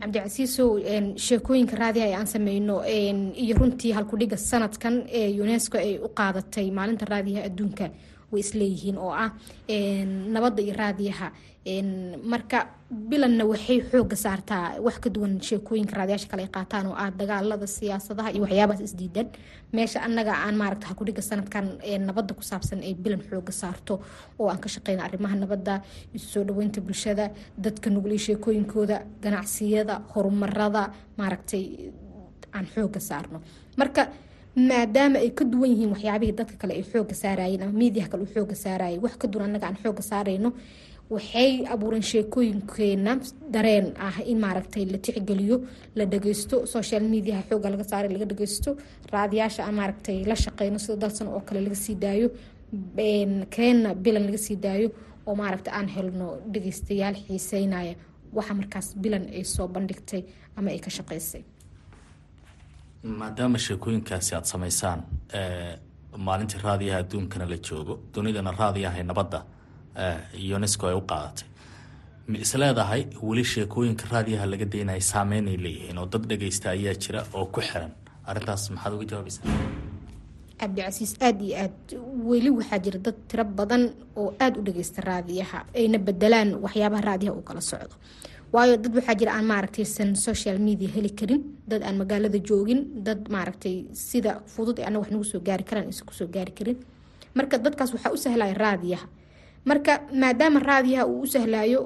[0.00, 0.68] Cabdicasiisow
[1.26, 2.76] sheekooyinka raadiha ee aan sameyno
[3.44, 7.84] iyo runtii halkudhiga sanadkan ee unesco ay u qaadatay maalinta raadiyaha adduunka
[8.32, 9.30] way isleeyihiin oo ah
[10.34, 11.26] nabadda iyo raadiyaha
[11.66, 17.66] marka bilanna waxay xooga saartaa wax ka duwan sheekooyinka raadiyaasha kale qaataan oo ah dagaalada
[17.66, 19.28] siyaasadaha iyo waxyaabahaas isdiidan.
[19.72, 24.00] Meesha annaga aan maaragta halkudhiga sanadkan nabadda ku saabsan ay bilan xooga saarto
[24.38, 25.82] oo aan ka shaqeyna arrimaha nabadda
[26.14, 31.92] isu soo dhaweynta bulshada dadka nugul iyo sheekooyinkooda ganacsiyada horumarada maaragtay
[32.56, 33.40] aan xooga saarno.
[33.76, 34.08] Marka
[34.56, 38.32] maadaama ay ka duwan yihiin waxyaabihii dadka kale ay xooga saarayeen ama miidiyaha kale uu
[38.34, 40.50] xooga saarayay wax ka duwan annaga aan xooga saarayno
[41.14, 43.12] waxay abuureen sheekooyinkeena
[43.54, 45.56] dareen ah in maaragtay la tixgeliyo
[45.98, 48.70] la dhageysto social mediaha xooga laga saaray laga dhageysto
[49.14, 52.28] raadiyaasha aan maaragtay la shaqeyno sida dalsan oo kale laga sii daayo
[53.56, 54.88] keena bilan laga sii daayo
[55.26, 57.94] oo maaragta aan helno dhageystayaal xiiseynaya.
[58.36, 60.22] Waxa markaas bilan ay soo bandhigtay
[60.56, 61.42] ama ay ka shaqeysay.
[63.20, 65.00] Maadaama sheekooyinkaasi aada samaysaan
[66.26, 69.38] maalintii raadiyaha adduunkana la joogo dunidana raadiyahay nabadda
[70.56, 71.46] unesco ay u qaadatay
[72.30, 77.46] ma isleedahay weli sheekooyinka raadiyaha laga daynaya saameynay leeyihiin oo dad dhageysta ayaa jira oo
[77.46, 77.90] ku xiran.
[78.26, 79.44] Arrintaas maxaad uga jawaabaysaa?
[80.60, 81.78] Cabdicasiis aada iyo aad
[82.30, 83.82] weli waxaa jira dad tiro badan
[84.16, 87.94] oo aada u dhageysta raadiyaha ayna bedelaan waxyaabaha raadiyaha uu kala socdo.
[88.52, 93.20] Waayo dad waxaa jira aan maaragtaysan social media heli karin dad aan magaalada joogin dad
[93.34, 96.76] maaragtay sida fudud ee annaga wax nagu soo gaari karaan isa ku soo gaari karin.
[97.34, 99.06] Marka dadkaas waxaa u sahlaya raadiyaha
[99.64, 101.80] marka maadaama raadiyaha uu u sahlayo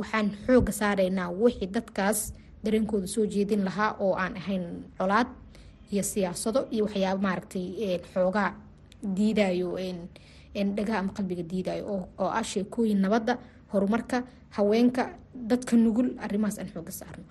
[0.00, 2.18] waxaan xooga saaraynaa wixii dadkaas
[2.64, 4.64] dareenkooda soo jeedin lahaa oo aan ahayn
[4.98, 5.26] colaad
[5.92, 8.50] iyo siyaasado iyo waxyaaba maaragtay xoogaa
[9.16, 9.70] diidayo
[10.76, 11.84] dhagaha ama qalbiga diidayo
[12.18, 13.38] oo ah sheekooyin nabadda
[13.72, 14.22] horumarka
[14.56, 15.02] haweenka
[15.34, 17.24] dadka nugul arrimahaas aan xooga saarno.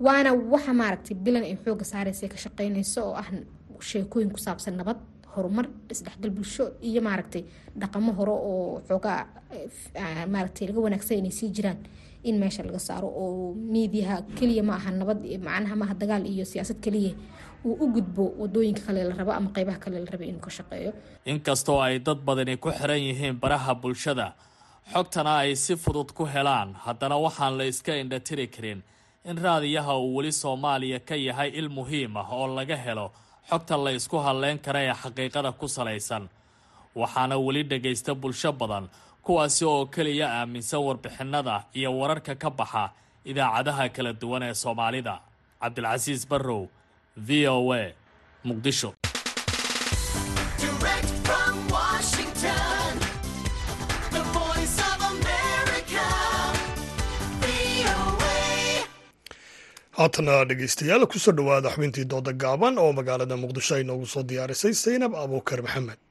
[0.00, 3.28] Waana waxa maaragtay bilan ay xooga saaraysa ka shaqeynayso oo ah
[3.80, 4.96] sheekooyin ku saabsan nabad
[5.36, 7.42] horumar isdhexgal bulsho iyo maaragtay
[7.80, 9.20] dhaqamo hore oo xoogaa
[10.32, 11.78] maaragtay laga wanaagsan inay sii jiraan
[12.28, 15.18] in meesha laga saaro oo miidiyaha keliya ma aha nabad
[15.48, 17.12] macnaha maaha dagaal iyo siyaasad keliya
[17.64, 20.92] uu u gudbo waddooyinka kale la rabo ama qeybaha kale la raba inuu ka shaqeeyo.
[21.24, 24.34] Inkastoo ay dad badani ku xiran yihiin baraha bulshada
[24.92, 26.74] xogtana ay si fudud ku helaan.
[26.84, 28.80] Haddana waxaan la iska indhatiri karin
[29.24, 33.10] in raadiyaha uu weli soomaaliya ka yahay il muhiim ah oo laga helo
[33.50, 36.28] xogta la isku hadleyn kara ee xaqiiqada ku salaysan.
[37.00, 38.88] Waxaana weli dhagaysta bulsho badan
[39.24, 42.84] kuwaasi oo keliya aaminsan warbixinada iyo wararka ka baxa
[43.30, 45.14] idaacadaha kala duwan ee soomaalida.
[45.60, 46.68] Cabdilcasiis barrow
[47.16, 47.94] v o a
[48.44, 48.90] muqdisho
[59.98, 64.74] haatana dhegeystayaal ku soo dhowaada xubintii dooda gaaban oo magaalada muqdisho ay noogu soo diyaarisay
[64.82, 66.02] saynab abuukar maxamed.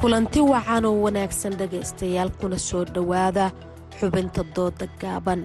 [0.00, 3.44] Kulanti wacan oo wanaagsan dhegaystayaal kuna soo dhowaada
[3.98, 5.40] xubinta dooda gaaban.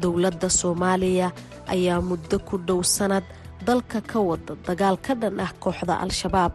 [0.00, 1.28] Dowladda soomaaliya
[1.74, 3.24] ayaa muddo ku dhow sannad
[3.66, 6.52] dalka ka wada dagaal ka dhan ah kooxda al-shabaab.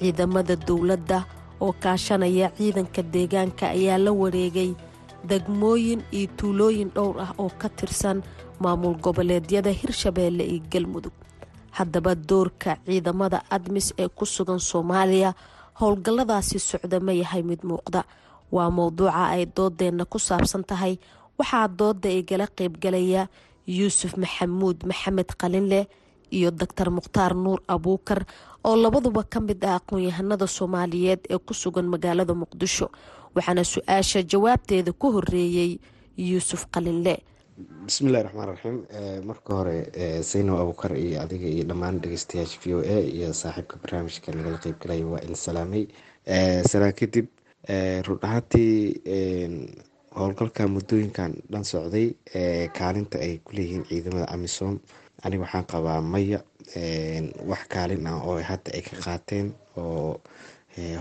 [0.00, 1.18] Ciidamada dowladda
[1.64, 4.70] oo kaashanaya ciidanka deegaanka ayaa la wareegay
[5.30, 8.18] degmooyin iyo tuulooyin dhowr ah oo ka tirsan
[8.62, 11.14] maamul goboleedyada hirshabeelle iyo galmudug.
[11.76, 15.30] Haddaba doorka ciidamada admis ee ku sugan soomaaliya
[15.80, 18.00] howlgalladaasi socda ma yahay mid muuqda.
[18.54, 20.94] Waa mowduuca ay doodeenna ku saabsan tahay.
[21.38, 23.22] Waxaa dooda igala qaybgalaya
[23.66, 25.84] yuusuf maxamuud maxamed qalinleh
[26.30, 28.24] iyo doctor mukhtaar nuur abuukar
[28.64, 32.86] oo labaduba ka mid ah aqoon-yahanada soomaaliyeed ee ku sugan magaalada muqdisho
[33.34, 35.78] waxaana su'aasha jawaabteeda ku horeeyey
[36.16, 37.16] yuusuf qalinle
[37.86, 38.76] bismillahi raxmaan raxiim
[39.28, 39.76] marka hore
[40.30, 45.06] saynow abukar iyo adiga iyo dhammaan dhegeystayaasha v o a iyo saaxiibka barnaamijka nagala qeybgalaya
[45.12, 45.84] waa idin salaamay.
[46.70, 47.26] Salaan kadib
[48.06, 48.74] run ahaantii
[50.18, 52.06] howlgalka muddooyinkan dhan socday
[52.78, 54.78] kaalinta ay kuleeyihiin ciidamada amisom
[55.24, 56.38] aniga waxaan qabaa maya
[57.50, 59.46] wax kaalin ah oo hadda ay ka qaateen
[59.76, 60.20] oo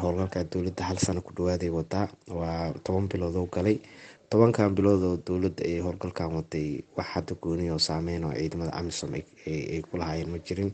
[0.01, 2.07] howlgalka dowladda hal sano ku dhawaaday wadaa.
[2.29, 3.77] Waa toban biloodoo galay.
[4.29, 9.13] Tobankan bilood oo dowladda ay howlgalkan waday wax hadda gooniya oo saameyn oo ciidamada amisom
[9.17, 10.71] ay ku lahaayeen ma jirin.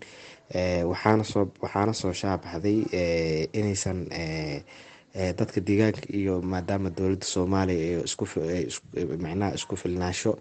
[0.92, 2.78] Waxaana soo waxaana soo shaabaxday
[3.60, 4.00] inaysan
[5.38, 8.04] dadka deegaanka iyo maadaama dowladda soomaaliya
[8.68, 10.32] iskumacnaha isku filnaasho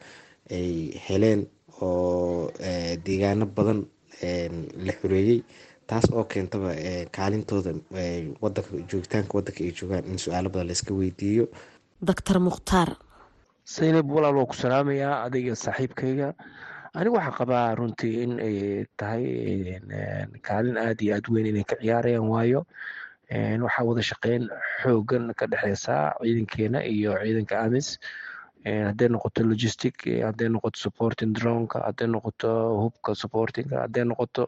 [0.50, 1.46] ay heleen
[1.80, 2.50] oo
[3.06, 3.80] deegaano badan
[4.86, 5.38] la xoreeyey
[5.88, 6.70] taas oo keentaba
[7.16, 7.70] kaalintooda
[8.42, 11.44] wadanka joogitaanka wadanka ay joogaan in su'aalo badan layska weydiiyo.
[12.08, 12.90] Doctor mukhtaar
[13.64, 16.28] saynab walaal waa ku salaamayaa adiga saaxiibkayga
[16.98, 18.56] anigu waxaa qabaa runtii in ay
[19.00, 19.24] tahay
[20.46, 22.60] kaalin aada iyo aada weyn inay ka ciyaarayaan waayo.
[23.64, 24.44] Waxaa wada shaqeyn
[24.82, 27.98] xoogan ka dhexeysa ciidankeena iyo ciidanka amis
[28.88, 29.96] hadday noqoto logistic
[30.26, 32.50] hadday noqoto supporting dronka hadday noqoto
[32.82, 34.42] hubka supportinga hadday noqoto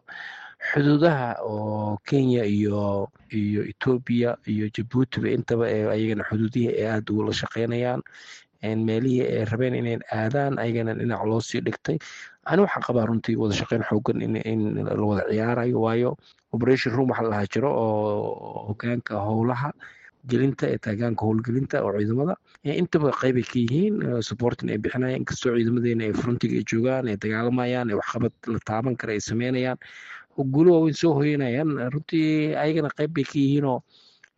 [0.69, 8.01] xuduudaha oo kenya iyo iyo etoobiya iyo jabuutiba intaba ayagana xuduudihii ay aada ugula shaqeynayaan
[8.61, 11.97] meelihii ay rabeen inay aadaan ayagana dhinac loo sii dhigtay
[12.45, 16.11] ani waxaan qabaa runtii wada shaqeyn xoogan in la wada ciyaarayo waayo
[16.53, 19.73] operation room waxa lahaa jiro oo hogaanka howlaha
[20.29, 22.35] gelinta ee taagaanka howlgelinta oo ciidamada.
[22.63, 27.89] Intaba qeybay ka yihiin supportin ay bixinayaan inkastoo ciidamadeena ay frontiga ay joogaan ay dagaalamayaan
[27.91, 29.77] ay waxqabad la taaban kara ay sameynayaan.
[30.53, 33.79] Guulo waaweyn soo hoyanayaan runtii ayagana qeyb bay ka yihiinoo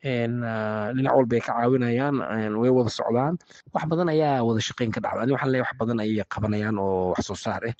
[0.03, 2.15] dhinac walba ay ka caawinayaan
[2.61, 3.35] way wada socdaan.
[3.73, 7.13] Wax badan ayaa wada shaqeyn ka dhacda ani waxaan leeyahay wax badan ayay qabanayaan oo
[7.15, 7.75] wax soo saar ah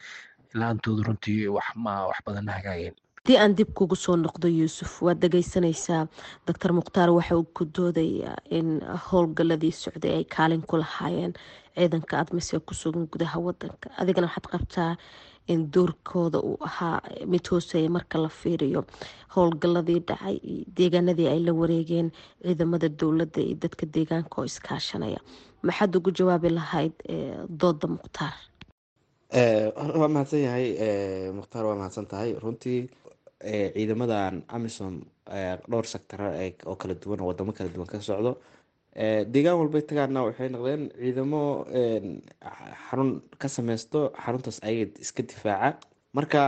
[0.55, 5.19] ilaantooda runtii wax ma wax badan hagaageen haddii aan dib kugu soo noqdo yuusuf waad
[5.23, 6.07] dhegeysanaysaa
[6.47, 11.33] doctor mukhtaar waxa uu ku doodayaa in howlgaladii socday ay kaalin ku lahaayeen
[11.75, 14.97] ciidanka admise ku sugan gudaha wadanka adigana waxaad qabtaa
[15.47, 18.83] in doorkooda uu ahaa mid hooseeya marka la fiiriyo
[19.35, 20.37] howlgaladii dhacay
[20.77, 22.11] deegaanadii ay la wareegeen
[22.43, 25.19] ciidamada dowladda iyo dadka deegaanka oo iskaashanaya.
[25.63, 26.93] Maxaad ugu jawaabi lahayd
[27.59, 28.35] dooda mukhtaar
[29.99, 30.67] waa mahadsan yahay
[31.39, 32.89] mukhtaar waa mahadsan tahay runtii
[33.43, 34.93] ciidamadan amisom
[35.69, 36.27] dhowr sectara
[36.65, 38.31] oo kala duwan oo wadamo kala duwan ka socdo.
[39.33, 41.41] Deegaan walbay tagaana waxay noqdeen ciidamo
[42.89, 45.79] xarun ka sameysto xaruntaas ayaga iska difaaca.
[46.17, 46.41] Marka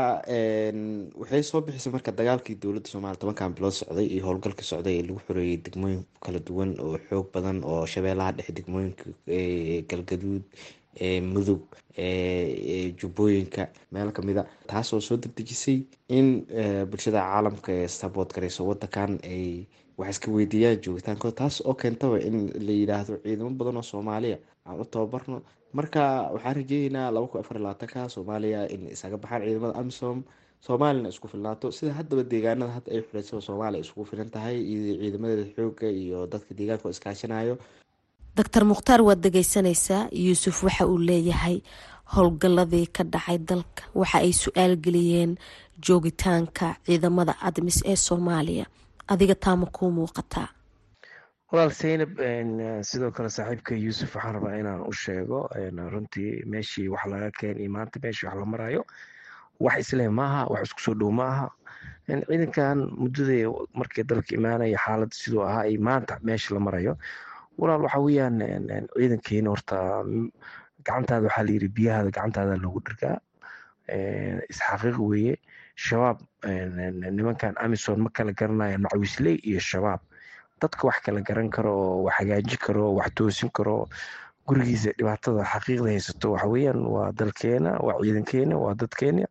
[1.21, 5.19] waxay soo bixisay marka dagaalkii dowladda soomaaliya tobankan bilood socday iyo howlgalkii socday ee lagu
[5.27, 9.05] xoreeyey degmooyin kala duwan oo xoog badan oo shabeellaha dhexe degmooyinka
[9.89, 10.43] galgaduud
[11.33, 11.61] mudug
[12.99, 15.77] jubbooyinka meel kamida taasoo soo degdejisay
[16.09, 16.27] in
[16.91, 19.65] bulshada caalamka ee sabood gareyso wadankan ay
[19.97, 22.37] wax iska weydiiyaan joogitaankooda taas oo keentaba in
[22.67, 25.41] la yidhaahdo ciidamo badan oo soomaaliya aan u tababarno.
[25.73, 26.01] Marka
[26.33, 30.23] waxaan rajeeyeynaa laba kun afar labaatanka soomaaliya in isaga baxaan ciidamada amisom
[30.65, 31.71] soomaaliyana isku filnaato.
[31.71, 36.51] Sida haddaba deegaanada hadda ay xuleysa soomaaliya isugu filan tahay iyo ciidamadeeda xooga iyo dadka
[36.59, 37.55] deegaanka oo iskaashanayo
[38.37, 41.57] doctor mukhtaar waad dhegeysanaysaa yuusuf waxa uu leeyahay
[42.15, 43.83] howlgaladii ka dhacay dalka.
[43.95, 45.37] Waxa ay su'aal geliyeen
[45.85, 48.65] joogitaanka ciidamada admis ee soomaaliya.
[49.07, 50.47] Adiga taama kuu muuqataa
[51.51, 52.11] walaal saynab
[52.89, 55.39] sidoo kale saaxiibka yuusuf waxaan rabaa inaan u sheego
[55.93, 58.81] runtii meeshii wax laga keen iyo maanta meeshii wax la marayo.
[59.59, 61.47] Wax isleh maaha wax isku soo dhow maaha.
[62.07, 66.97] Ciidankan muddadii markii dalka imaanaya xaaladda siduu ahaa iyo maanta meesha la marayo
[67.57, 68.39] walaal waxa weeyaan
[68.95, 69.77] ciidankeena horta
[70.85, 73.17] gacantaada waxaa layidhi biyahaada gacantaada loogu dhirgaa
[74.51, 75.35] isxaqiiq weeye
[75.75, 76.17] shabaab
[77.17, 79.99] nimankan amison ma kala garanaya macwisley iyo shabaab.
[80.61, 83.87] Dadka wax kala garan karo oo wax hagaajin karo wax toosin karo
[84.47, 89.25] gurigiisa dhibaatada xaqiiqda haysato waxa weeyaan waa dalkeena waa ciidankeena waa dadkeena.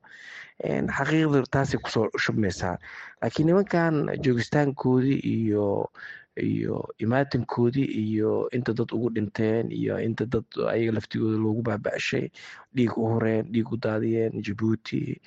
[0.96, 2.76] Xaqiiqda taasay ku soo shubmaysaa.
[3.22, 3.94] Laakiin nimankan
[4.24, 5.88] joogistaankoodii iyo
[6.36, 12.26] iyo imaatinkoodii iyo inta dad ugu dhinteen iyo inta dad ayaga laftigooda loogu baaba'shay
[12.74, 15.20] dhiig u horeen dhiig u daadiyeen jabuuti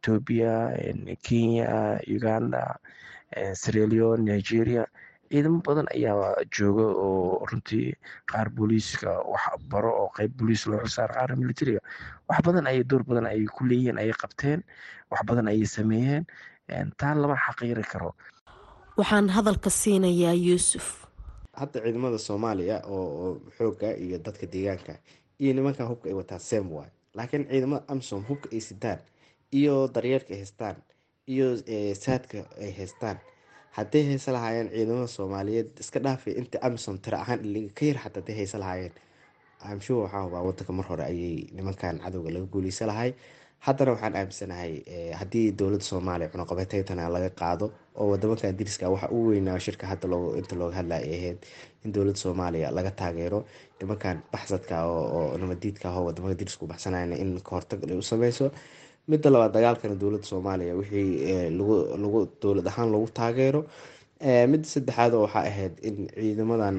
[0.00, 0.54] etoobiya
[1.22, 2.76] kenya uganda
[3.52, 4.86] sieraleon nigeria.
[5.34, 7.90] Ciidamo badan ayaa jooga oo runtii
[8.30, 11.80] qaar booliiska wax baro oo qeyb booliis loo xusaar qaar militariga
[12.28, 14.62] wax badan ayay door badan ayay ku leeyihiin ayay qabteen
[15.10, 16.22] wax badan ayay sameeyeen.
[16.96, 18.14] Taa lama xaqiiri karo
[18.98, 20.86] waxaan hadalka siinayaa yuusuf.
[21.60, 24.94] Hadda ciidamada soomaaliya oo xooga iyo dadka deegaanka
[25.42, 28.98] iyo nimankan hubka ay wataan sem waay laakiin ciidamada amisom hubka ay sidaan
[29.58, 30.76] iyo daryeelka ay haystaan
[31.32, 31.46] iyo
[32.04, 33.18] saadka ay haystaan.
[33.76, 38.14] Hadday haysa lahaayeen ciidamada soomaaliyeed iska dhaafay inta amisom tira ahaan iliga ka yar xataa
[38.20, 38.92] hadday haysa lahaayeen.
[39.70, 43.14] Amshuwa waxaa hubaa wadanka mar hore ayay nimankan cadowga laga guuleysa lahay.
[43.64, 44.72] Haddana waxaan aaminsanahay
[45.18, 47.66] haddii dowladda soomaaliya cunuqabateytana laga qaado
[48.00, 50.06] oo wadamankan diriska waxa ugu weynaa shirka hadda
[50.40, 51.38] inta looga hadlaya ay ahayd
[51.84, 53.38] in dowladda soomaaliya laga taageero
[53.80, 58.46] nimankan baxsadka oo nabadiidka ah oo waddamada diriska u baxsanayna in kahortag u sameyso
[59.10, 61.50] midda labaad dagaalkana dowladda soomaaliya wixii
[62.00, 63.60] lagu dowlad ahaan lagu taageero.
[64.52, 66.76] Midda saddexaad waxaa ahayd in ciidamadan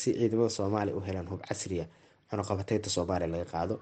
[0.00, 1.84] si ciidamada soomaaliya u helaan hub casriya
[2.30, 3.74] cunuqabateynta soomaaliya laga qaado.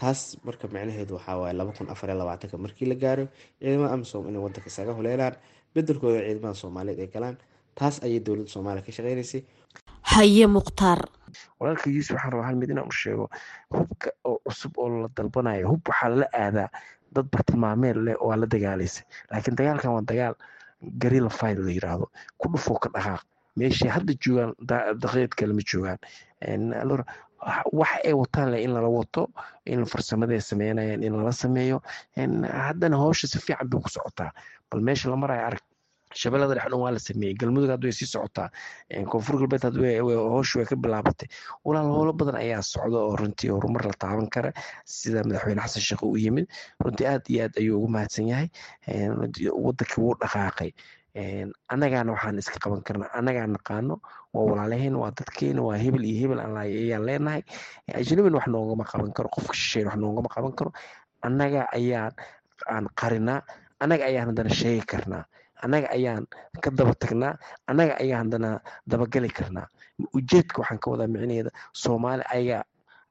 [0.00, 3.24] Taas marka micnaheedu waxaa waaye laba kun afar iyo labaatanka markii la gaaro
[3.60, 5.34] ciidamada amisom inay wadanka isaga huleelaan
[5.74, 7.36] bedelkooda ciidamada soomaaliyeed ay galaan
[7.78, 9.42] taas ayay dowladda soomaaliya ka shaqeynaysay
[10.14, 11.00] haye mukhtaar
[11.60, 13.26] walaalka yuusuf waxaan rabaa hal mid inaan u sheego
[13.76, 16.68] hubka oo cusub oo la dalbanayo hub waxaa lala aadaa
[17.14, 20.34] dad bartilmaameed leh oo aa la dagaalaysay laakiin dagaalkan waa dagaal
[21.02, 22.06] garila fayl la yiraahdo
[22.38, 23.22] ku dhufoo ka dhaqaaq
[23.58, 24.50] meeshay hadda joogaan
[25.02, 25.98] daqiiqad kale ma joogaan.
[27.72, 29.28] Waxa ay wataan leh in lala wato
[29.66, 31.82] in farsamada ay sameynayaan in lala sameeyo.
[32.16, 34.30] Haddana howsha si fiican bay ku socotaa
[34.74, 35.62] bal meesha la marayo arag.
[36.14, 37.34] Shabeellada dhex waa la sameeyey.
[37.34, 38.48] Galmudug hadda way sii socotaa
[39.10, 39.64] koonfur galbeed
[40.34, 41.26] howsha way ka bilaabatay.
[41.66, 44.52] Walaal howlo badan ayaa socda oo runtii horumar la taaban kara
[44.86, 46.46] sida madaxweyne xasan sheekh u yimid.
[46.84, 48.48] Runtii aad iyo aad ayuu ugu mahadsan yahay.
[49.64, 50.70] Wadankii wuu dhaqaaqay.
[51.72, 53.10] Annagaana waxaan iska qaban karnaa.
[53.18, 53.98] Annagaa naqaano.
[54.34, 57.42] Waa walaalaheen waa dadkeena waa hebel iyo hebel ayaan leenahay.
[57.90, 59.28] Ajnabina wax noogama qaban karo.
[59.34, 60.70] Qofka shisheyn wax noogama qaban karo.
[61.26, 62.12] Annaga ayaan
[62.70, 63.42] aan qarinaa
[63.80, 65.24] annaga ayaan haddana sheegi karnaa.
[65.64, 66.26] Annaga ayaan
[66.62, 67.38] ka daba tagnaa.
[67.70, 69.66] Annaga ayaan haddana dabagali karnaa.
[70.14, 72.64] Ujeedka waxaan ka wadaa micnaheeda soomaali ayagaa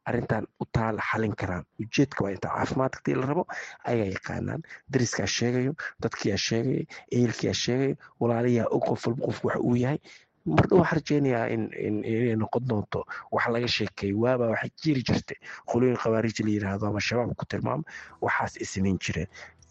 [0.06, 1.64] arrintan u taala xalin karaan.
[1.80, 3.48] Ujeedka waa inta caafimaadka tii la rabo
[3.88, 4.62] ayagaa yaqaanaan.
[4.92, 10.00] Dariskaa sheegayo dadkiyaa sheegayo ehelkiyaa sheegayo walaalayaa og qof walba qofku wax uu yahay.
[10.46, 15.38] Mardhow waxaa rajeynayaa inay noqon doonto wax laga sheekeeyo waabaa waxay jiri jirtay.
[15.72, 17.84] Qolooyin khawaarij la yiraahdo ama shabaab ku tilmaamo
[18.22, 19.28] waxaas samayn jireen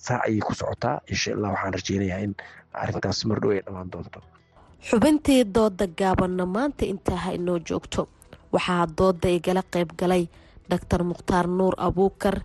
[0.06, 0.96] saa ayay ku socotaa.
[1.12, 2.32] Insha allah waxaan rajeynayaa in
[2.82, 4.18] arrintaas mardhow ay dhammaan doonto.
[4.88, 8.02] Xubintii dooda gaabanna maanta intaa ha inoo joogto.
[8.54, 10.24] Waxaa dooda igala qayb galay
[10.70, 12.36] doctor mukhtaar nuur abuukar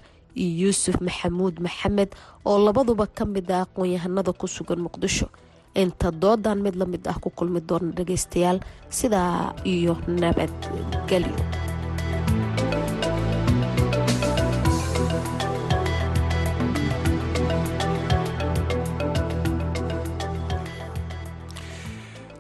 [0.44, 2.10] iyo yuusuf maxamuud maxamed
[2.50, 5.28] oo labaduba ka mid ah aqoon-yahanada ku sugan muqdisho.
[5.82, 8.60] Inta doodan mid la mid ah ku kulmi doona dhageystayaal
[8.98, 11.36] sidaa iyo nabadgelyo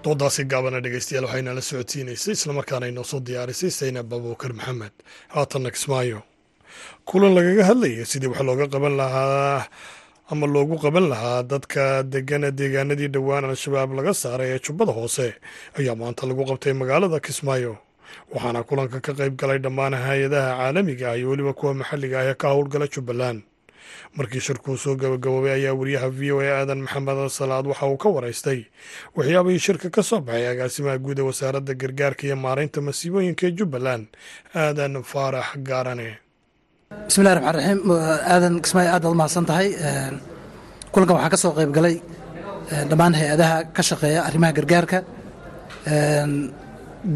[0.07, 4.93] doodaasi gaabana dhegeystayaal waxayna la socodsiinaysay islamarkaana inoo soo diyaarisay saynab abuukar maxamed.
[5.35, 6.19] Haatanna kismaayo
[7.05, 9.65] kulan lagaga hadlayay sidii wax looga qaban lahaa
[10.31, 15.27] ama loogu qaban lahaa dadka degana deegaanadii dhowaan al-shabaab laga saaray ee jubbada hoose
[15.79, 17.73] ayaa maanta lagu qabtay magaalada kismaayo
[18.33, 22.35] waxaana kulanka ka qayb galay dhammaan hay'adaha caalamiga ah iyo weliba kuwa maxalliga ah ee
[22.41, 23.39] ka howlgala jubbaland
[24.17, 28.09] markii shirkuu soo gabagaboobay ayaa wariyaha v o a aadan maxamed salaad waxa uu ka
[28.15, 28.59] waraystay.
[29.17, 34.05] Waxyaabihii shirka ka soo baxay agaasimaha guud ee wasaaradda gargaarka iyo maaraynta masiibooyinka ee jubbaland
[34.63, 36.09] aadan faarax gaarane.
[37.07, 37.79] Bismillahi raxmaan raxiim
[38.33, 39.67] aadan kismaayo aad baad umahadsan tahay.
[40.93, 41.95] Kulankan waxaa ka soo qayb galay
[42.89, 44.97] dhammaan hay'adaha ka shaqeeya arrimaha gargaarka.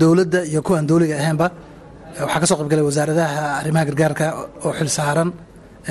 [0.01, 1.47] Dowladda iyo kuwaan dowliga ahaynba
[2.24, 4.26] waxaa ka soo qayb galay wasaaradaha arrimaha gargaarka
[4.65, 5.30] oo xil saaran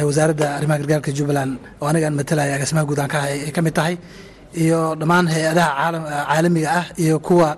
[0.09, 3.75] wasaaradda arrimaha gargaarka jubbaland oo aniga aan matalaya agaasimaha guud aan ka ay ka mid
[3.79, 3.95] tahay.
[4.63, 5.71] Iyo dhammaan hay'adaha
[6.29, 7.49] caalamiga ah iyo kuwa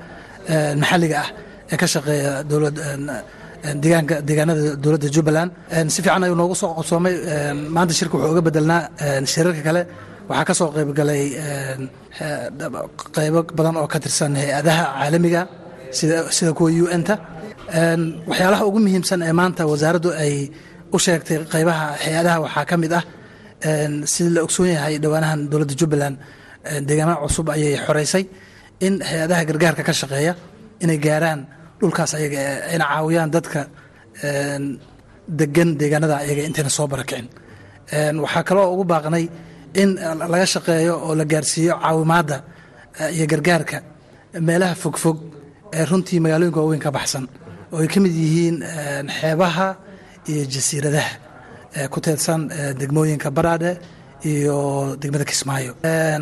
[0.83, 1.29] maxalliga ah
[1.73, 2.77] ee ka shaqeeya dowlad
[3.83, 5.51] deegaanka deegaanada dowladda jubbaland.
[5.95, 7.15] Si fiican ayuu noogu soo qabsoomay
[7.77, 8.81] maanta shirka wuxuu uga bedelnaa
[9.33, 9.83] shirarka kale.
[10.31, 11.23] Waxaa ka soo qayb galay
[13.17, 15.43] qaybo badan oo ka tirsan hay'adaha caalamiga
[16.37, 17.15] sida kuwa u n ta
[18.31, 20.35] waxyaalaha ugu muhiimsan ee maanta wasaaraddu ay
[20.95, 23.05] u sheegtay qaybaha hay'adaha waxaa ka mid ah
[24.13, 26.17] sida la ogsoon yahay dhowaanahan dowladda jubbaland
[26.89, 28.25] deegaanada cusub ayay xoreysay
[28.87, 30.33] in hay'adaha gargaarka ka shaqeeya
[30.85, 31.41] inay gaaraan
[31.81, 32.41] dhulkaas ayaga
[32.73, 33.61] ayna caawiyaan dadka
[35.41, 37.27] degan deegaanada ayaga intayna soo barakicin
[38.25, 39.25] waxaa kaloo ugu baaqnay
[39.83, 39.91] in
[40.33, 42.37] laga shaqeeyo oo la gaarsiiyo caawimaadda
[43.17, 43.77] iyo gargaarka
[44.49, 45.19] meelaha fogfog
[45.77, 47.25] ee runtii magaalooyinka waaweyn ka baxsan
[47.73, 48.57] oo ay ka mid yihiin
[49.19, 49.69] xeebaha
[50.31, 51.13] iyo jasiiradaha
[51.93, 52.41] ku teedsan
[52.81, 53.73] degmooyinka baraadhe
[54.33, 54.57] iyo
[55.01, 55.73] degmada kismaayo.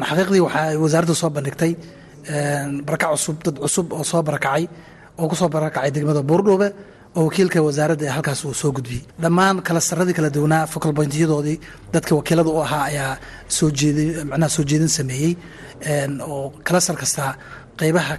[0.09, 1.72] Xaqiiqdii waxa ay wasaaraddu soo bandhigtay
[2.86, 4.64] barakac cusub dad cusub oo soo barakacay
[5.18, 6.68] oo ku soo barakacay degmada buurdhuube
[7.16, 9.03] oo wakiilka wasaaradda ee halkaas uu soo gudbiyey.
[9.22, 11.57] Dhammaan kalastaradii kala duwanaa focal pointyadoodii
[11.92, 15.32] dadka wakiilada u ahaa ayaa soo jeedi macnaha soo jeedin sameeyey.
[16.30, 17.24] Oo kalastar kasta
[17.80, 18.14] qaybaha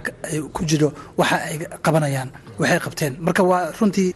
[0.54, 0.88] ku jiro
[1.20, 2.28] waxa ay qabanayaan
[2.60, 3.12] waxay qabteen.
[3.26, 4.08] Marka waa runtii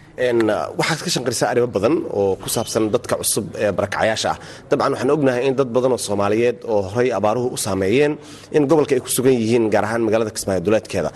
[0.81, 4.39] waxaad ka shanqarisaa arrimo badan oo ku saabsan dadka cusub ee barakacayaasha ah.
[4.71, 8.13] Dabcan waxaan ognahay in dad badan oo soomaaliyeed oo horey abaaruhu u saameeyeen
[8.57, 11.11] in gobolka ay ku sugan yihiin gaar ahaan magaalada kismaayo duleedkeeda.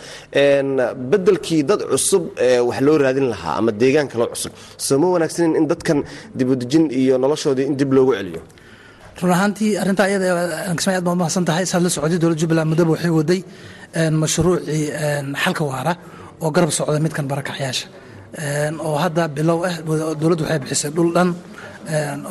[1.11, 2.23] Bedelkii dad cusub
[2.69, 4.53] wax loo raadin lahaa ama deegaan kaloo cusub
[4.87, 5.99] soo ma wanaagsanin in dadkan
[6.39, 8.41] dibudejin iyo noloshoodii in dib loogu celiyo?
[9.23, 10.29] Run ahaantii arrintaa iyada
[10.79, 13.41] kismaayo aad baad mahadsan tahay saad la socotay dowladda jubbaland muddaba waxay waday
[14.23, 14.83] mashruucii
[15.43, 15.93] xalka waara
[16.43, 17.87] oo garab socda midkan barakacyaasha
[18.87, 19.75] oo hadda bilow ah
[20.21, 21.29] dowladdu waxay bixisay dhul dhan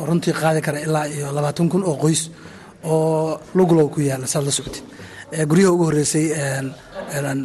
[0.08, 2.22] runtii qaadi kara ilaa iyo labaatan kun oo qoys
[2.84, 4.84] oo luglow ku yaalla saad la socotid.
[5.50, 6.26] Guryaha ugu horreysay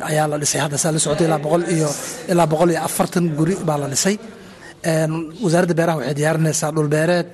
[0.10, 1.90] ayaa la dhisay hadda saad la socotay ilaa boqol iyo
[2.32, 4.16] ilaa boqol iyo afartan guri baa la dhisay.
[5.44, 7.28] Wasaaradda beeraha waxay diyaarinaysaa dhul beereed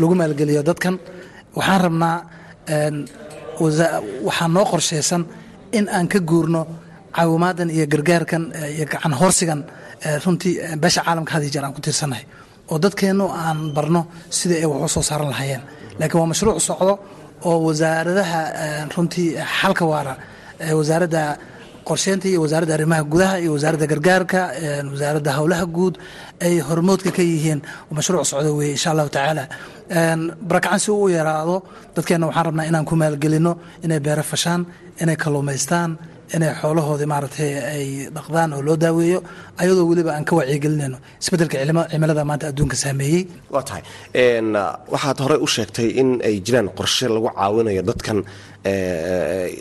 [0.00, 0.94] lagu maalgeliyo dadkan.
[1.58, 2.16] Waxaan rabnaa
[3.60, 5.22] waxaa noo qorshaysan
[5.78, 6.62] in aan ka guurno
[7.18, 8.42] caawimaadan iyo gargaarkan
[8.76, 9.60] iyo gacan horsigan
[10.24, 10.52] runtii
[10.82, 12.24] beesha caalamka had jeer aan ku tiirsannahay
[12.70, 14.00] oo dadkeennu aan barno
[14.38, 15.62] sidai ay wax u soo saaran lahaayeen.
[16.00, 16.94] Laakiin waa mashruuc socdo
[17.48, 18.40] oo wasaaradaha
[18.96, 19.28] runtii
[19.60, 20.14] xalka waara
[20.78, 21.22] wasaaradda
[21.88, 24.40] qorsheynta iyo wasaaradda arrimaha gudaha iyo wasaaradda gargaarka
[24.92, 25.94] wasaaradda howlaha guud
[26.46, 27.60] ay hormoodka ka yihiin.
[27.96, 29.44] Mashruuc socdo weeye insha allahu tacaala.
[30.48, 31.56] Barakacan si u yaraado
[31.96, 33.52] dadkeenna waxaan rabnaa inaan ku maalgelino
[33.84, 34.60] inay beero fashaan
[35.02, 35.90] inay kalluumaystaan
[36.36, 37.84] inay xoolahoodii maaragtay ay
[38.16, 39.18] dhaqdaan oo loo daaweeyo
[39.60, 40.98] ayadoo weliba aan ka wacyigelinayno.
[41.22, 41.56] Isbeddelka
[41.92, 43.22] cimilada maanta adduunka saameeyey.
[43.54, 43.82] Waa tahay.
[44.94, 48.18] Waxaad horey u sheegtay in ay jiraan qorshe lagu caawinayo dadkan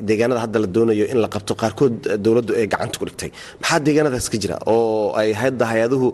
[0.07, 1.95] deegaanada hadda la doonayo in la qabto qaarkood
[2.25, 3.29] dowladdu ay gacanta ku dhigtay.
[3.61, 6.07] Maxaa deegaanadaas ka jira oo ay hadda hay'aduhu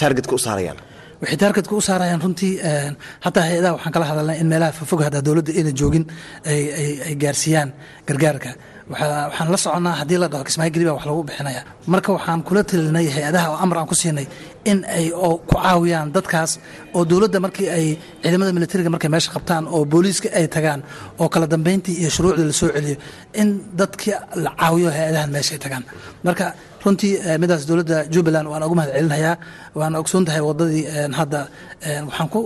[0.00, 0.78] taargetka u saarayaan?
[1.22, 2.52] Waxay taargetka u saarayaan runtii
[3.26, 6.04] hataa hay'adaha waxaan kala hadalnay in meelaha fofog hadda dowladda ayna joogin
[6.52, 7.70] ay gaarsiiyaan
[8.08, 8.50] gargaarka
[8.90, 11.62] waxaan la soconnaa haddii la dhaho kismaayo geli baa wax lagu bixinaya.
[11.92, 14.26] Marka waxaan kula talinay hay'adaha oo amar aan ku siinay
[14.70, 15.06] in ay
[15.48, 16.52] ku caawiyaan dadkaas
[16.94, 17.86] oo dowladda markii ay
[18.22, 20.80] ciidamada militariga markay meesha qabtaan oo booliiska ay tagaan
[21.20, 22.96] oo kala dambeyntii iyo shuruucdii la soo celiyo
[23.40, 23.48] in
[23.80, 24.14] dadkii
[24.44, 25.84] la caawiyo hay'adahan meesha ay tagaan.
[26.26, 26.44] Marka
[26.84, 27.12] runtii
[27.42, 29.34] midaas dowladda jubbaland waan ugu mahad celinayaa
[29.78, 30.84] waana ogsoon tahay waddadii
[31.18, 31.40] hadda
[32.08, 32.40] waxaan ku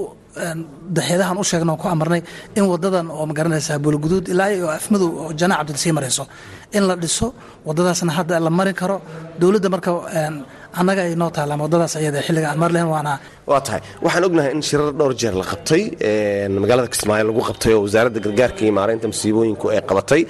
[0.97, 2.23] daxyadahan u sheegna ku amarnay
[2.59, 6.25] in wadadan oo ma garanaysaa buulguduud ilaa iyo afmadow oo cabdil sii marayso.
[6.77, 7.27] In la dhiso
[7.69, 8.97] wadadaasna hadda la mari karo.
[9.41, 9.91] Dowladda marka
[10.81, 13.13] annaga ay noo taalaan wadadaas ayada xilliga aan mar lehen waana
[13.51, 13.81] waa tahay.
[14.05, 15.83] Waxaan ognahay in shirar dhowr jeer la qabtay.
[16.63, 20.23] Magaalada kismaayo lagu qabtay oo wasaaradda gargaarka iyo maareynta masiibooyinku ay qabatay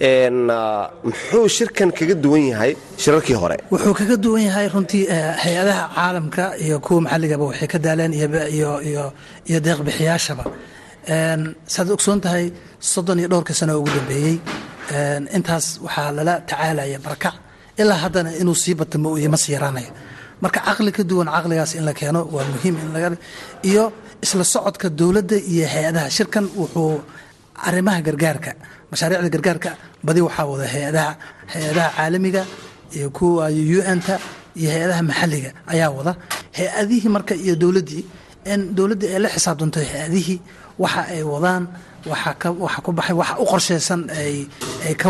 [0.00, 2.72] muxuu shirkan kaga duwan yahay
[3.02, 3.56] shirarkii hore?
[3.70, 5.06] Wuxuu kaga duwan yahay runtii
[5.42, 10.44] hay'adaha caalamka iyo kuwa maxalligaba waxay ka daaleen iyo deeqbixiyaashaba
[11.74, 14.36] saad ogsoon tahay soddon iyo dhowrka sano ugu dambeeyey
[15.36, 17.34] intaas waxaa lala tacaalaya barakac
[17.80, 19.56] ilaa haddana inuu sii batamo iyo ma sii
[20.42, 22.76] marka caqli ka duwan caqligaas in la keeno waa muhiim
[23.70, 23.84] iyo
[24.24, 26.06] isla socodka dowladda iyo hay'adaha.
[26.16, 27.00] Shirkan wuxuu
[27.68, 28.52] arrimaha gargaarka
[28.94, 29.70] mashaariicda gargaarka
[30.06, 31.12] badi waxaa wada hay'adaha
[31.52, 32.42] hay'adaha caalamiga
[32.96, 33.44] iyo kuwa
[33.92, 34.14] un-ta
[34.60, 36.12] iyo hay'adaha maxalliga ayaa wada
[36.58, 38.04] hay'adihii marka iyo dowladdii.
[38.52, 40.38] In dowladdii ay la xisaabtanto hay'adihii
[40.82, 41.64] waxa ay wadaan
[42.12, 45.08] waxa ku baxay waxa u qorshaysan ay ka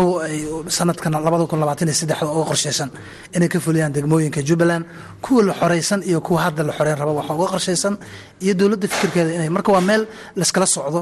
[0.77, 2.89] sanadkan labada kun labaatan iyo saddexda uga qorshaysan
[3.35, 4.85] inay ka fuliyaan degmooyinka jubbaland
[5.23, 7.93] kuwa la xoraysan iyo kuwa hadda la xoreyn raba waxa uga qorshaysan
[8.43, 10.03] iyo dowladda fikirkeeda inay marka waa meel
[10.39, 10.99] layskala socdo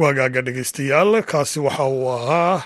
[0.00, 2.62] waagaaga dhegeystayaal kaasi waxa uu ahaa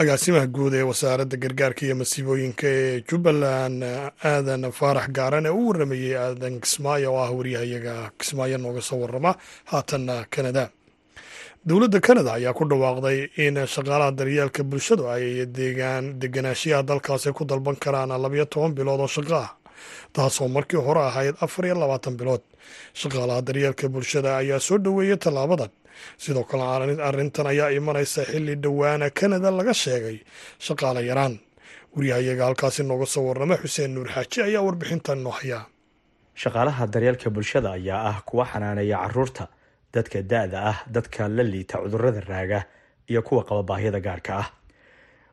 [0.00, 3.82] agaasimaha guud ee wasaaradda gargaarka iyo masiibooyinka ee jubbaland
[4.30, 9.32] aadan faarax gaaran ee u waramayey aadan kismaayo oo ah waryahayaga kismaayo nooga soo warama
[9.70, 10.64] haatanna kanada.
[11.66, 17.76] Dowladda kanada ayaa ku dhawaaqday in shaqaalaha daryeelka bulshadu ay deegaan deganaanshiyaha dalkaasi ku dalban
[17.84, 19.50] karaan labayo toban bilood oo shaqo ah
[20.14, 22.42] taasoo markii hore ahayd afar iyo labaatan bilood.
[23.00, 25.70] Shaqaalaha daryeelka bulshada ayaa soo dhoweeyey tallaabadan
[26.22, 26.62] sidoo kale
[27.08, 30.16] arrintan ayaa imanaysa xilli dhowaana kanada laga sheegay
[30.66, 31.34] shaqaale yaraan.
[31.96, 35.62] Waryahayaga halkaasi nooga soo warrama xuseen nuur xaaji ayaa warbixintan noo hayaa
[36.42, 39.44] shaqaalaha daryeelka bulshada ayaa ah kuwa xanaaneeya carruurta
[39.94, 42.60] dadka da-da ah dadka la liita cudurrada raaga
[43.10, 44.48] iyo kuwa qaba baahiyada gaarka ah.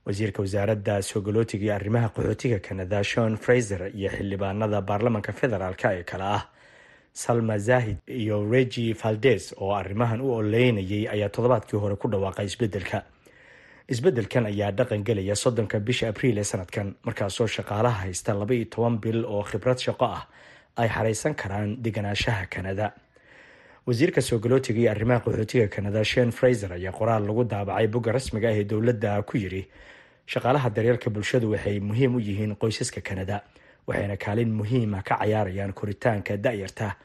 [0.05, 6.23] Wasiirka wasaaradda soogolootiga iyo arrimaha qaxootiga kanada shon fraiser iyo xildhibaanada baarlamanka federaalk ee kale
[6.37, 6.43] ah
[7.13, 13.03] salma zahid iyo regi valdes oo arrimahan u oleynayay ayaa toddobaadkii hore ku dhawaaqay isbeddelka
[13.89, 18.97] isbedelkan ayaa dhaqan gelaya soddonka bisha abriil ee sanadkan markaasoo shaqaalaha haysta laba iyo toban
[19.03, 20.23] bil oo khibrad shaqo ah
[20.77, 22.93] ay xareysan karaan deganaanshaha kanada.
[23.87, 28.55] Wasiirka soogolootiga iyo arrimaha qaxootiga kanada shen fraiser ayaa qoraal lagu daabacay bogga rasmiga ah
[28.55, 29.67] ee dowladda ku yiri
[30.31, 33.43] shaqaalaha daryeelka bulshadu waxay muhiim u yihiin qoysaska kanada
[33.87, 36.95] waxayna kaalin muhiima ka cayaarayaan koritaanka da-yarta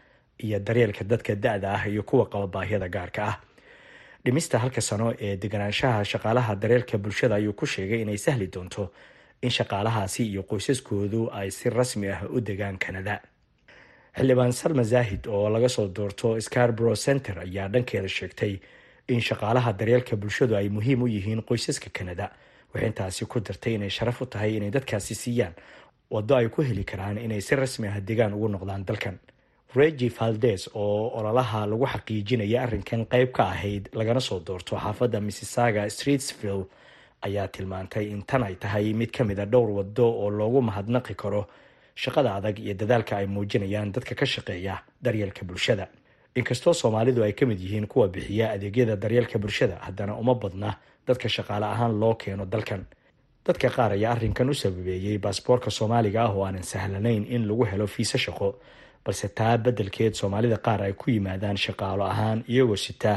[0.44, 3.36] iyo daryeelka dadka da-da ah iyo kuwa qaba baahiyada gaarka ah.
[4.24, 8.90] Dhimista halka sano ee deganaanshaha shaqaalaha daryeelka bulshada ayuu ku sheegay inay sahli doonto
[9.42, 13.20] in shaqaalahaasi iyo qoysaskoodu ay si rasmi ah u degaan kanada.
[14.16, 18.58] Xildhibaan salma zahid oo laga soo doorto scarborough center ayaa dhankeeda sheegtay
[19.08, 22.30] in shaqaalaha daryeelka bulshadu ay muhiim u yihiin qoysaska kanada
[22.74, 25.54] waxay intaasi ku dartay inay sharaf u tahay inay dadkaasi siiyaan
[26.10, 29.18] waddo ay ku heli karaan inay si rasmi ah degaan ugu noqdaan dalkan.
[29.74, 35.88] Regi valdes oo ololaha lagu xaqiijinaya arrinkan qeyb ka ahayd lagana soo doorto xaafadda misssaga
[35.90, 36.64] streetsville
[37.26, 41.14] ayaa tilmaantay in tan ay tahay mid ka mid a dhowr waddo oo loogu mahadnaqi
[41.14, 41.46] karo
[41.94, 45.88] shaqada adag iyo dadaalka ay muujinayaan dadka ka shaqeeya daryeelka bulshada.
[46.36, 50.76] Inkastoo soomaalidu ay ka mid yihiin kuwa bixiya adeegyada daryeelka bulshada haddana uma badna
[51.06, 52.86] dadka shaqaale ahaan loo keeno dalkan
[53.46, 57.86] dadka qaar ayaa arrinkan u sababeeyey baasboorka soomaaliga ah oo aanan sahlanayn in lagu helo
[57.94, 58.48] fiise shaqo
[59.04, 63.12] balse taa beddelkeed soomaalida qaar ay ku yimaadaan shaqaalo ahaan iyagoo sita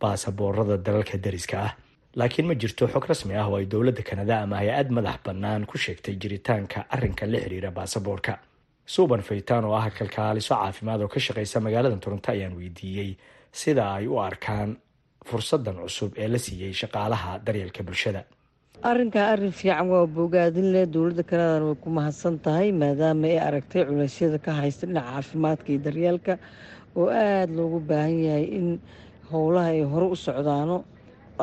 [0.00, 1.72] baasaboorada dalalka dariska ah.
[2.18, 5.78] Laakiin ma jirto xog rasmi ah oo ay dowladda kanada ama hay'ad madax bannaan ku
[5.78, 8.32] sheegtay jiritaanka arrinkan la xiriira baasaboorka.
[8.86, 13.10] Suuban faytaan oo ah kalkaaliso caafimaad oo ka shaqeysa magaalada toronto ayaan weydiiyey
[13.60, 14.76] sida ay u arkaan
[15.28, 18.22] fursadan cusub ee la siiyey shaqaalaha daryeelka bulshada
[18.88, 23.82] arrinkan arrin fiican waa bogaadin leh dowladda kanadana way ku mahadsan tahay maadaama ay aragtay
[23.88, 26.32] culeysyada ka haysta dhinaca caafimaadka iyo daryeelka
[26.96, 28.66] oo aada loogu baahan yahay in
[29.32, 30.76] howlaha ay hore u socdaano.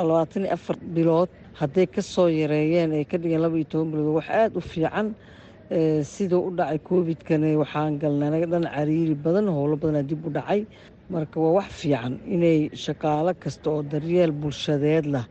[0.10, 1.30] Labaatan iyo afar bilood
[1.60, 5.08] hadday ka soo yareeyeen ay ka dhigeen laba iyo toban bilood wax aada u fiican
[6.14, 10.62] siduu u dhacay covidkana waxaan galnay dhan cariiri badan howlo badanaa dib u dhacay.
[11.14, 15.26] Marka waa wax fiican inay shaqaalo kasta oo daryeel bulshadeed lah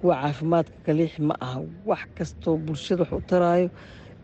[0.00, 3.68] kuwa caafimaadka kaliix ma aha wax kastoo bulshada wax u taraayo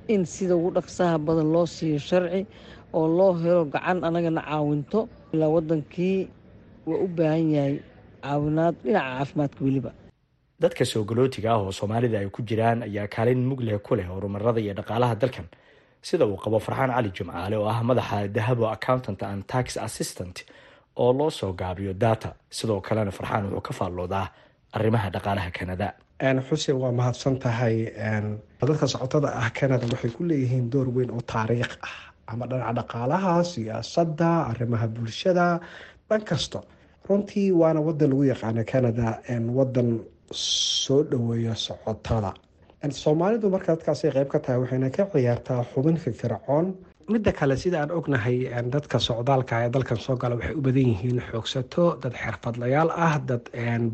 [0.09, 2.47] in sida ugu dhaqsaha badan loo siiyo sharci
[2.95, 5.09] oo loo helo gacan anagana caawinto.
[5.33, 6.29] Ilaa wadankii
[6.87, 7.77] waa u baahan yahay
[8.22, 9.91] caawinaad dhinaca caafimaadka weliba.
[10.61, 14.61] Dadka soogolootiga ah oo soomaalida ay ku jiraan ayaa kaalin mug leh ku leh horumarada
[14.61, 15.47] iyo dhaqaalaha dalkan.
[16.03, 20.37] Sida uu qabo farxaan cali jimcaale oo ah madaxa dahabo accountant and tax assistant
[20.97, 22.35] oo loo soo gaabiyo data.
[22.51, 24.27] Sidoo kalena farxaan wuxuu ka faalloodaa
[24.73, 25.89] arrimaha dhaqaalaha kanada
[26.49, 27.77] xuseen waa mahadsan tahay
[28.61, 31.97] dadka socotada ah canada waxay ku leeyihiin door weyn oo taariikh ah.
[32.33, 35.61] Ama dhinaca dhaqaalaha siyaasadda arrimaha bulshada
[36.09, 36.59] dhan kasto.
[37.09, 39.23] Runtii waana wadan lagu yaqaano canada
[39.59, 39.89] wadan
[40.33, 42.33] soo dhaweeya socotada.
[43.03, 46.67] Soomaalidu marka dadkaasay qeyb ka tahay waxayna ka ciyaartaa xubin firfircoon
[47.13, 48.39] midda kale sida aan ognahay
[48.75, 53.45] dadka socdaalka ee dalkan soo gala waxay u badan yihiin xoogsato dad xirfadlayaal ah dad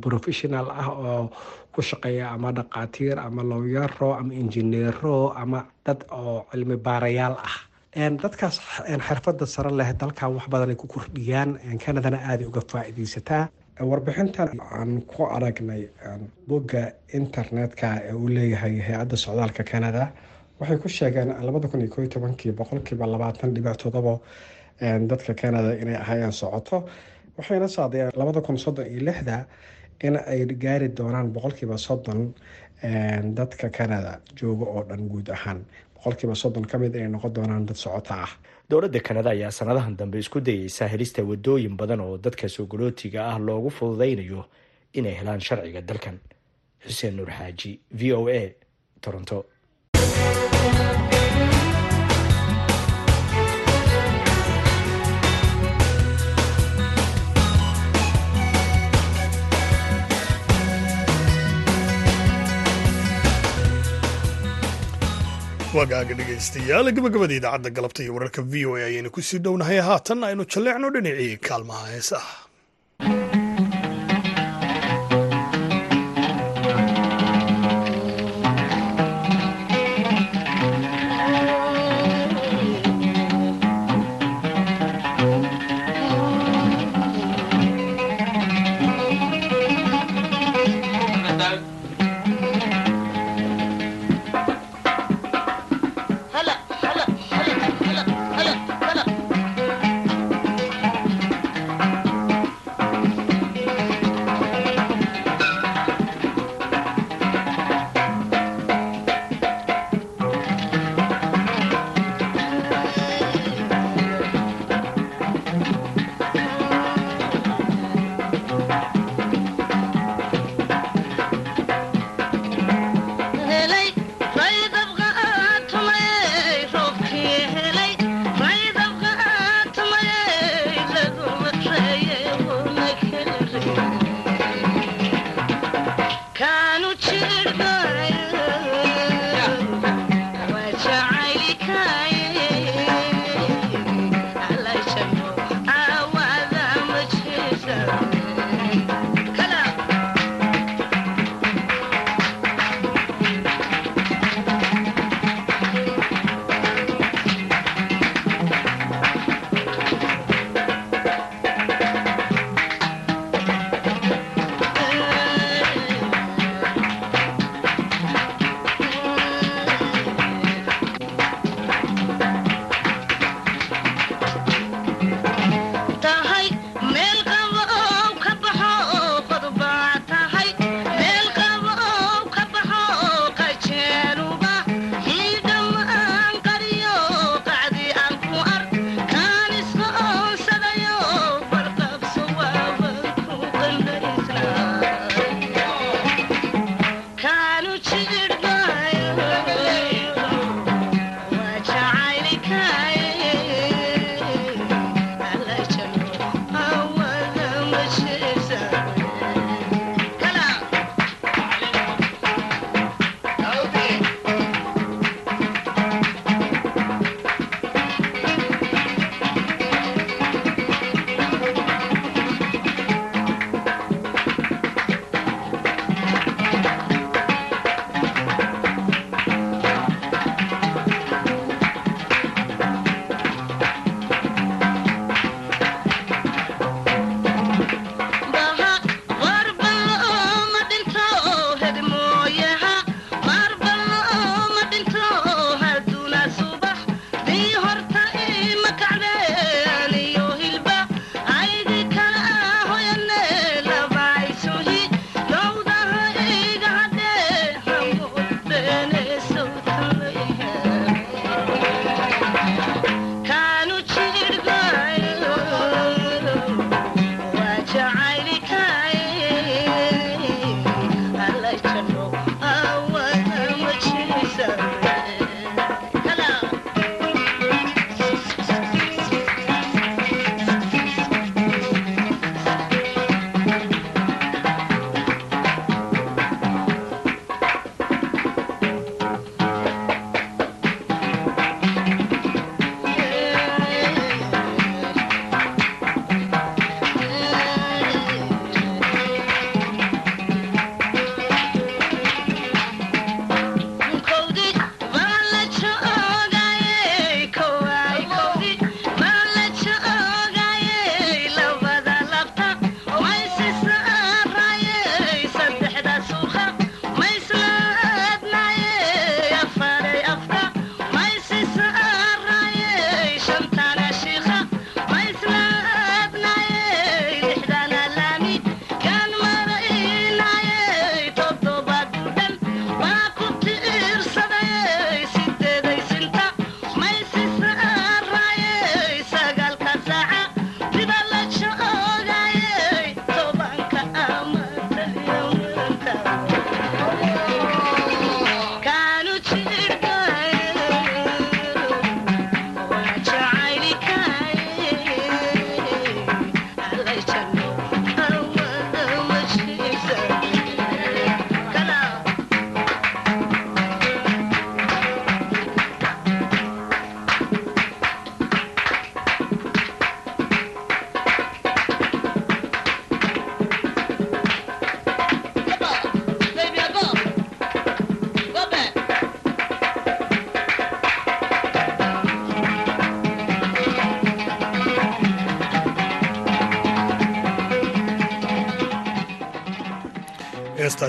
[0.04, 1.30] professional ah oo
[1.74, 7.56] ku shaqeeya ama dhaqaatiir ama lowyaro ama injineero ama dad oo cilmi baarayaal ah
[8.22, 8.56] dadkaas
[9.08, 11.50] xirfada sare leh dalkan wax badan ay ku kordhiyaan
[11.84, 13.44] canadana aaday uga faa-iideysataa
[13.90, 15.82] warbixintan aan ku aragnay
[16.48, 16.82] bogga
[17.20, 20.02] internetka ee uu leeyahay hay'adda socdaalka canada
[20.62, 24.14] waxay ku sheegeen labada kun iyo ko tobankii boqolkiiba labaatan dhibic todobo
[24.80, 26.76] dadka canada inay ahaayeen socoto
[27.38, 29.46] waxayna saadeen labada kun soddon iyo lixda
[30.06, 32.34] in ay gaari doonaan boqolkiiba soddon
[33.38, 35.64] dadka canada jooga oo dhan guud ahaan.
[35.96, 38.30] Boqolkiiba soddon ka mid inay noqon doonaan dad socoto ah.
[38.70, 43.70] Dowladda kanada ayaa sanadahan dambe isku dayeysa helista wadooyin badan oo dadka soogolootiga ah loogu
[43.70, 44.44] fududeynayo
[44.94, 46.18] inay helaan sharciga dalkan.
[46.86, 48.42] Xuseen nuur xaaji v o a
[49.00, 49.44] toronto
[65.76, 69.78] wagaaga dhegaystayaal gabagabada idaacadda galabta iyo wararka v o a ayaynu ku sii dhownahay.
[69.88, 72.34] Haatan aynu jalleecno dhinacii kaalmaha heesaha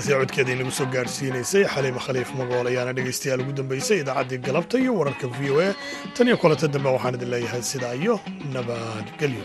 [0.05, 4.91] heestaasi codkeeda inagu soo gaadhsiinaysay xaliima khaliif magool ayaana dhegaystayaal ugu dambaysay idaacaddii galabta iyo
[4.99, 5.69] wararka v o a.
[6.15, 8.19] Tan iyo kulanta dambe waxaan idin leeyahay sidaa iyo
[8.53, 9.43] nabadgelyo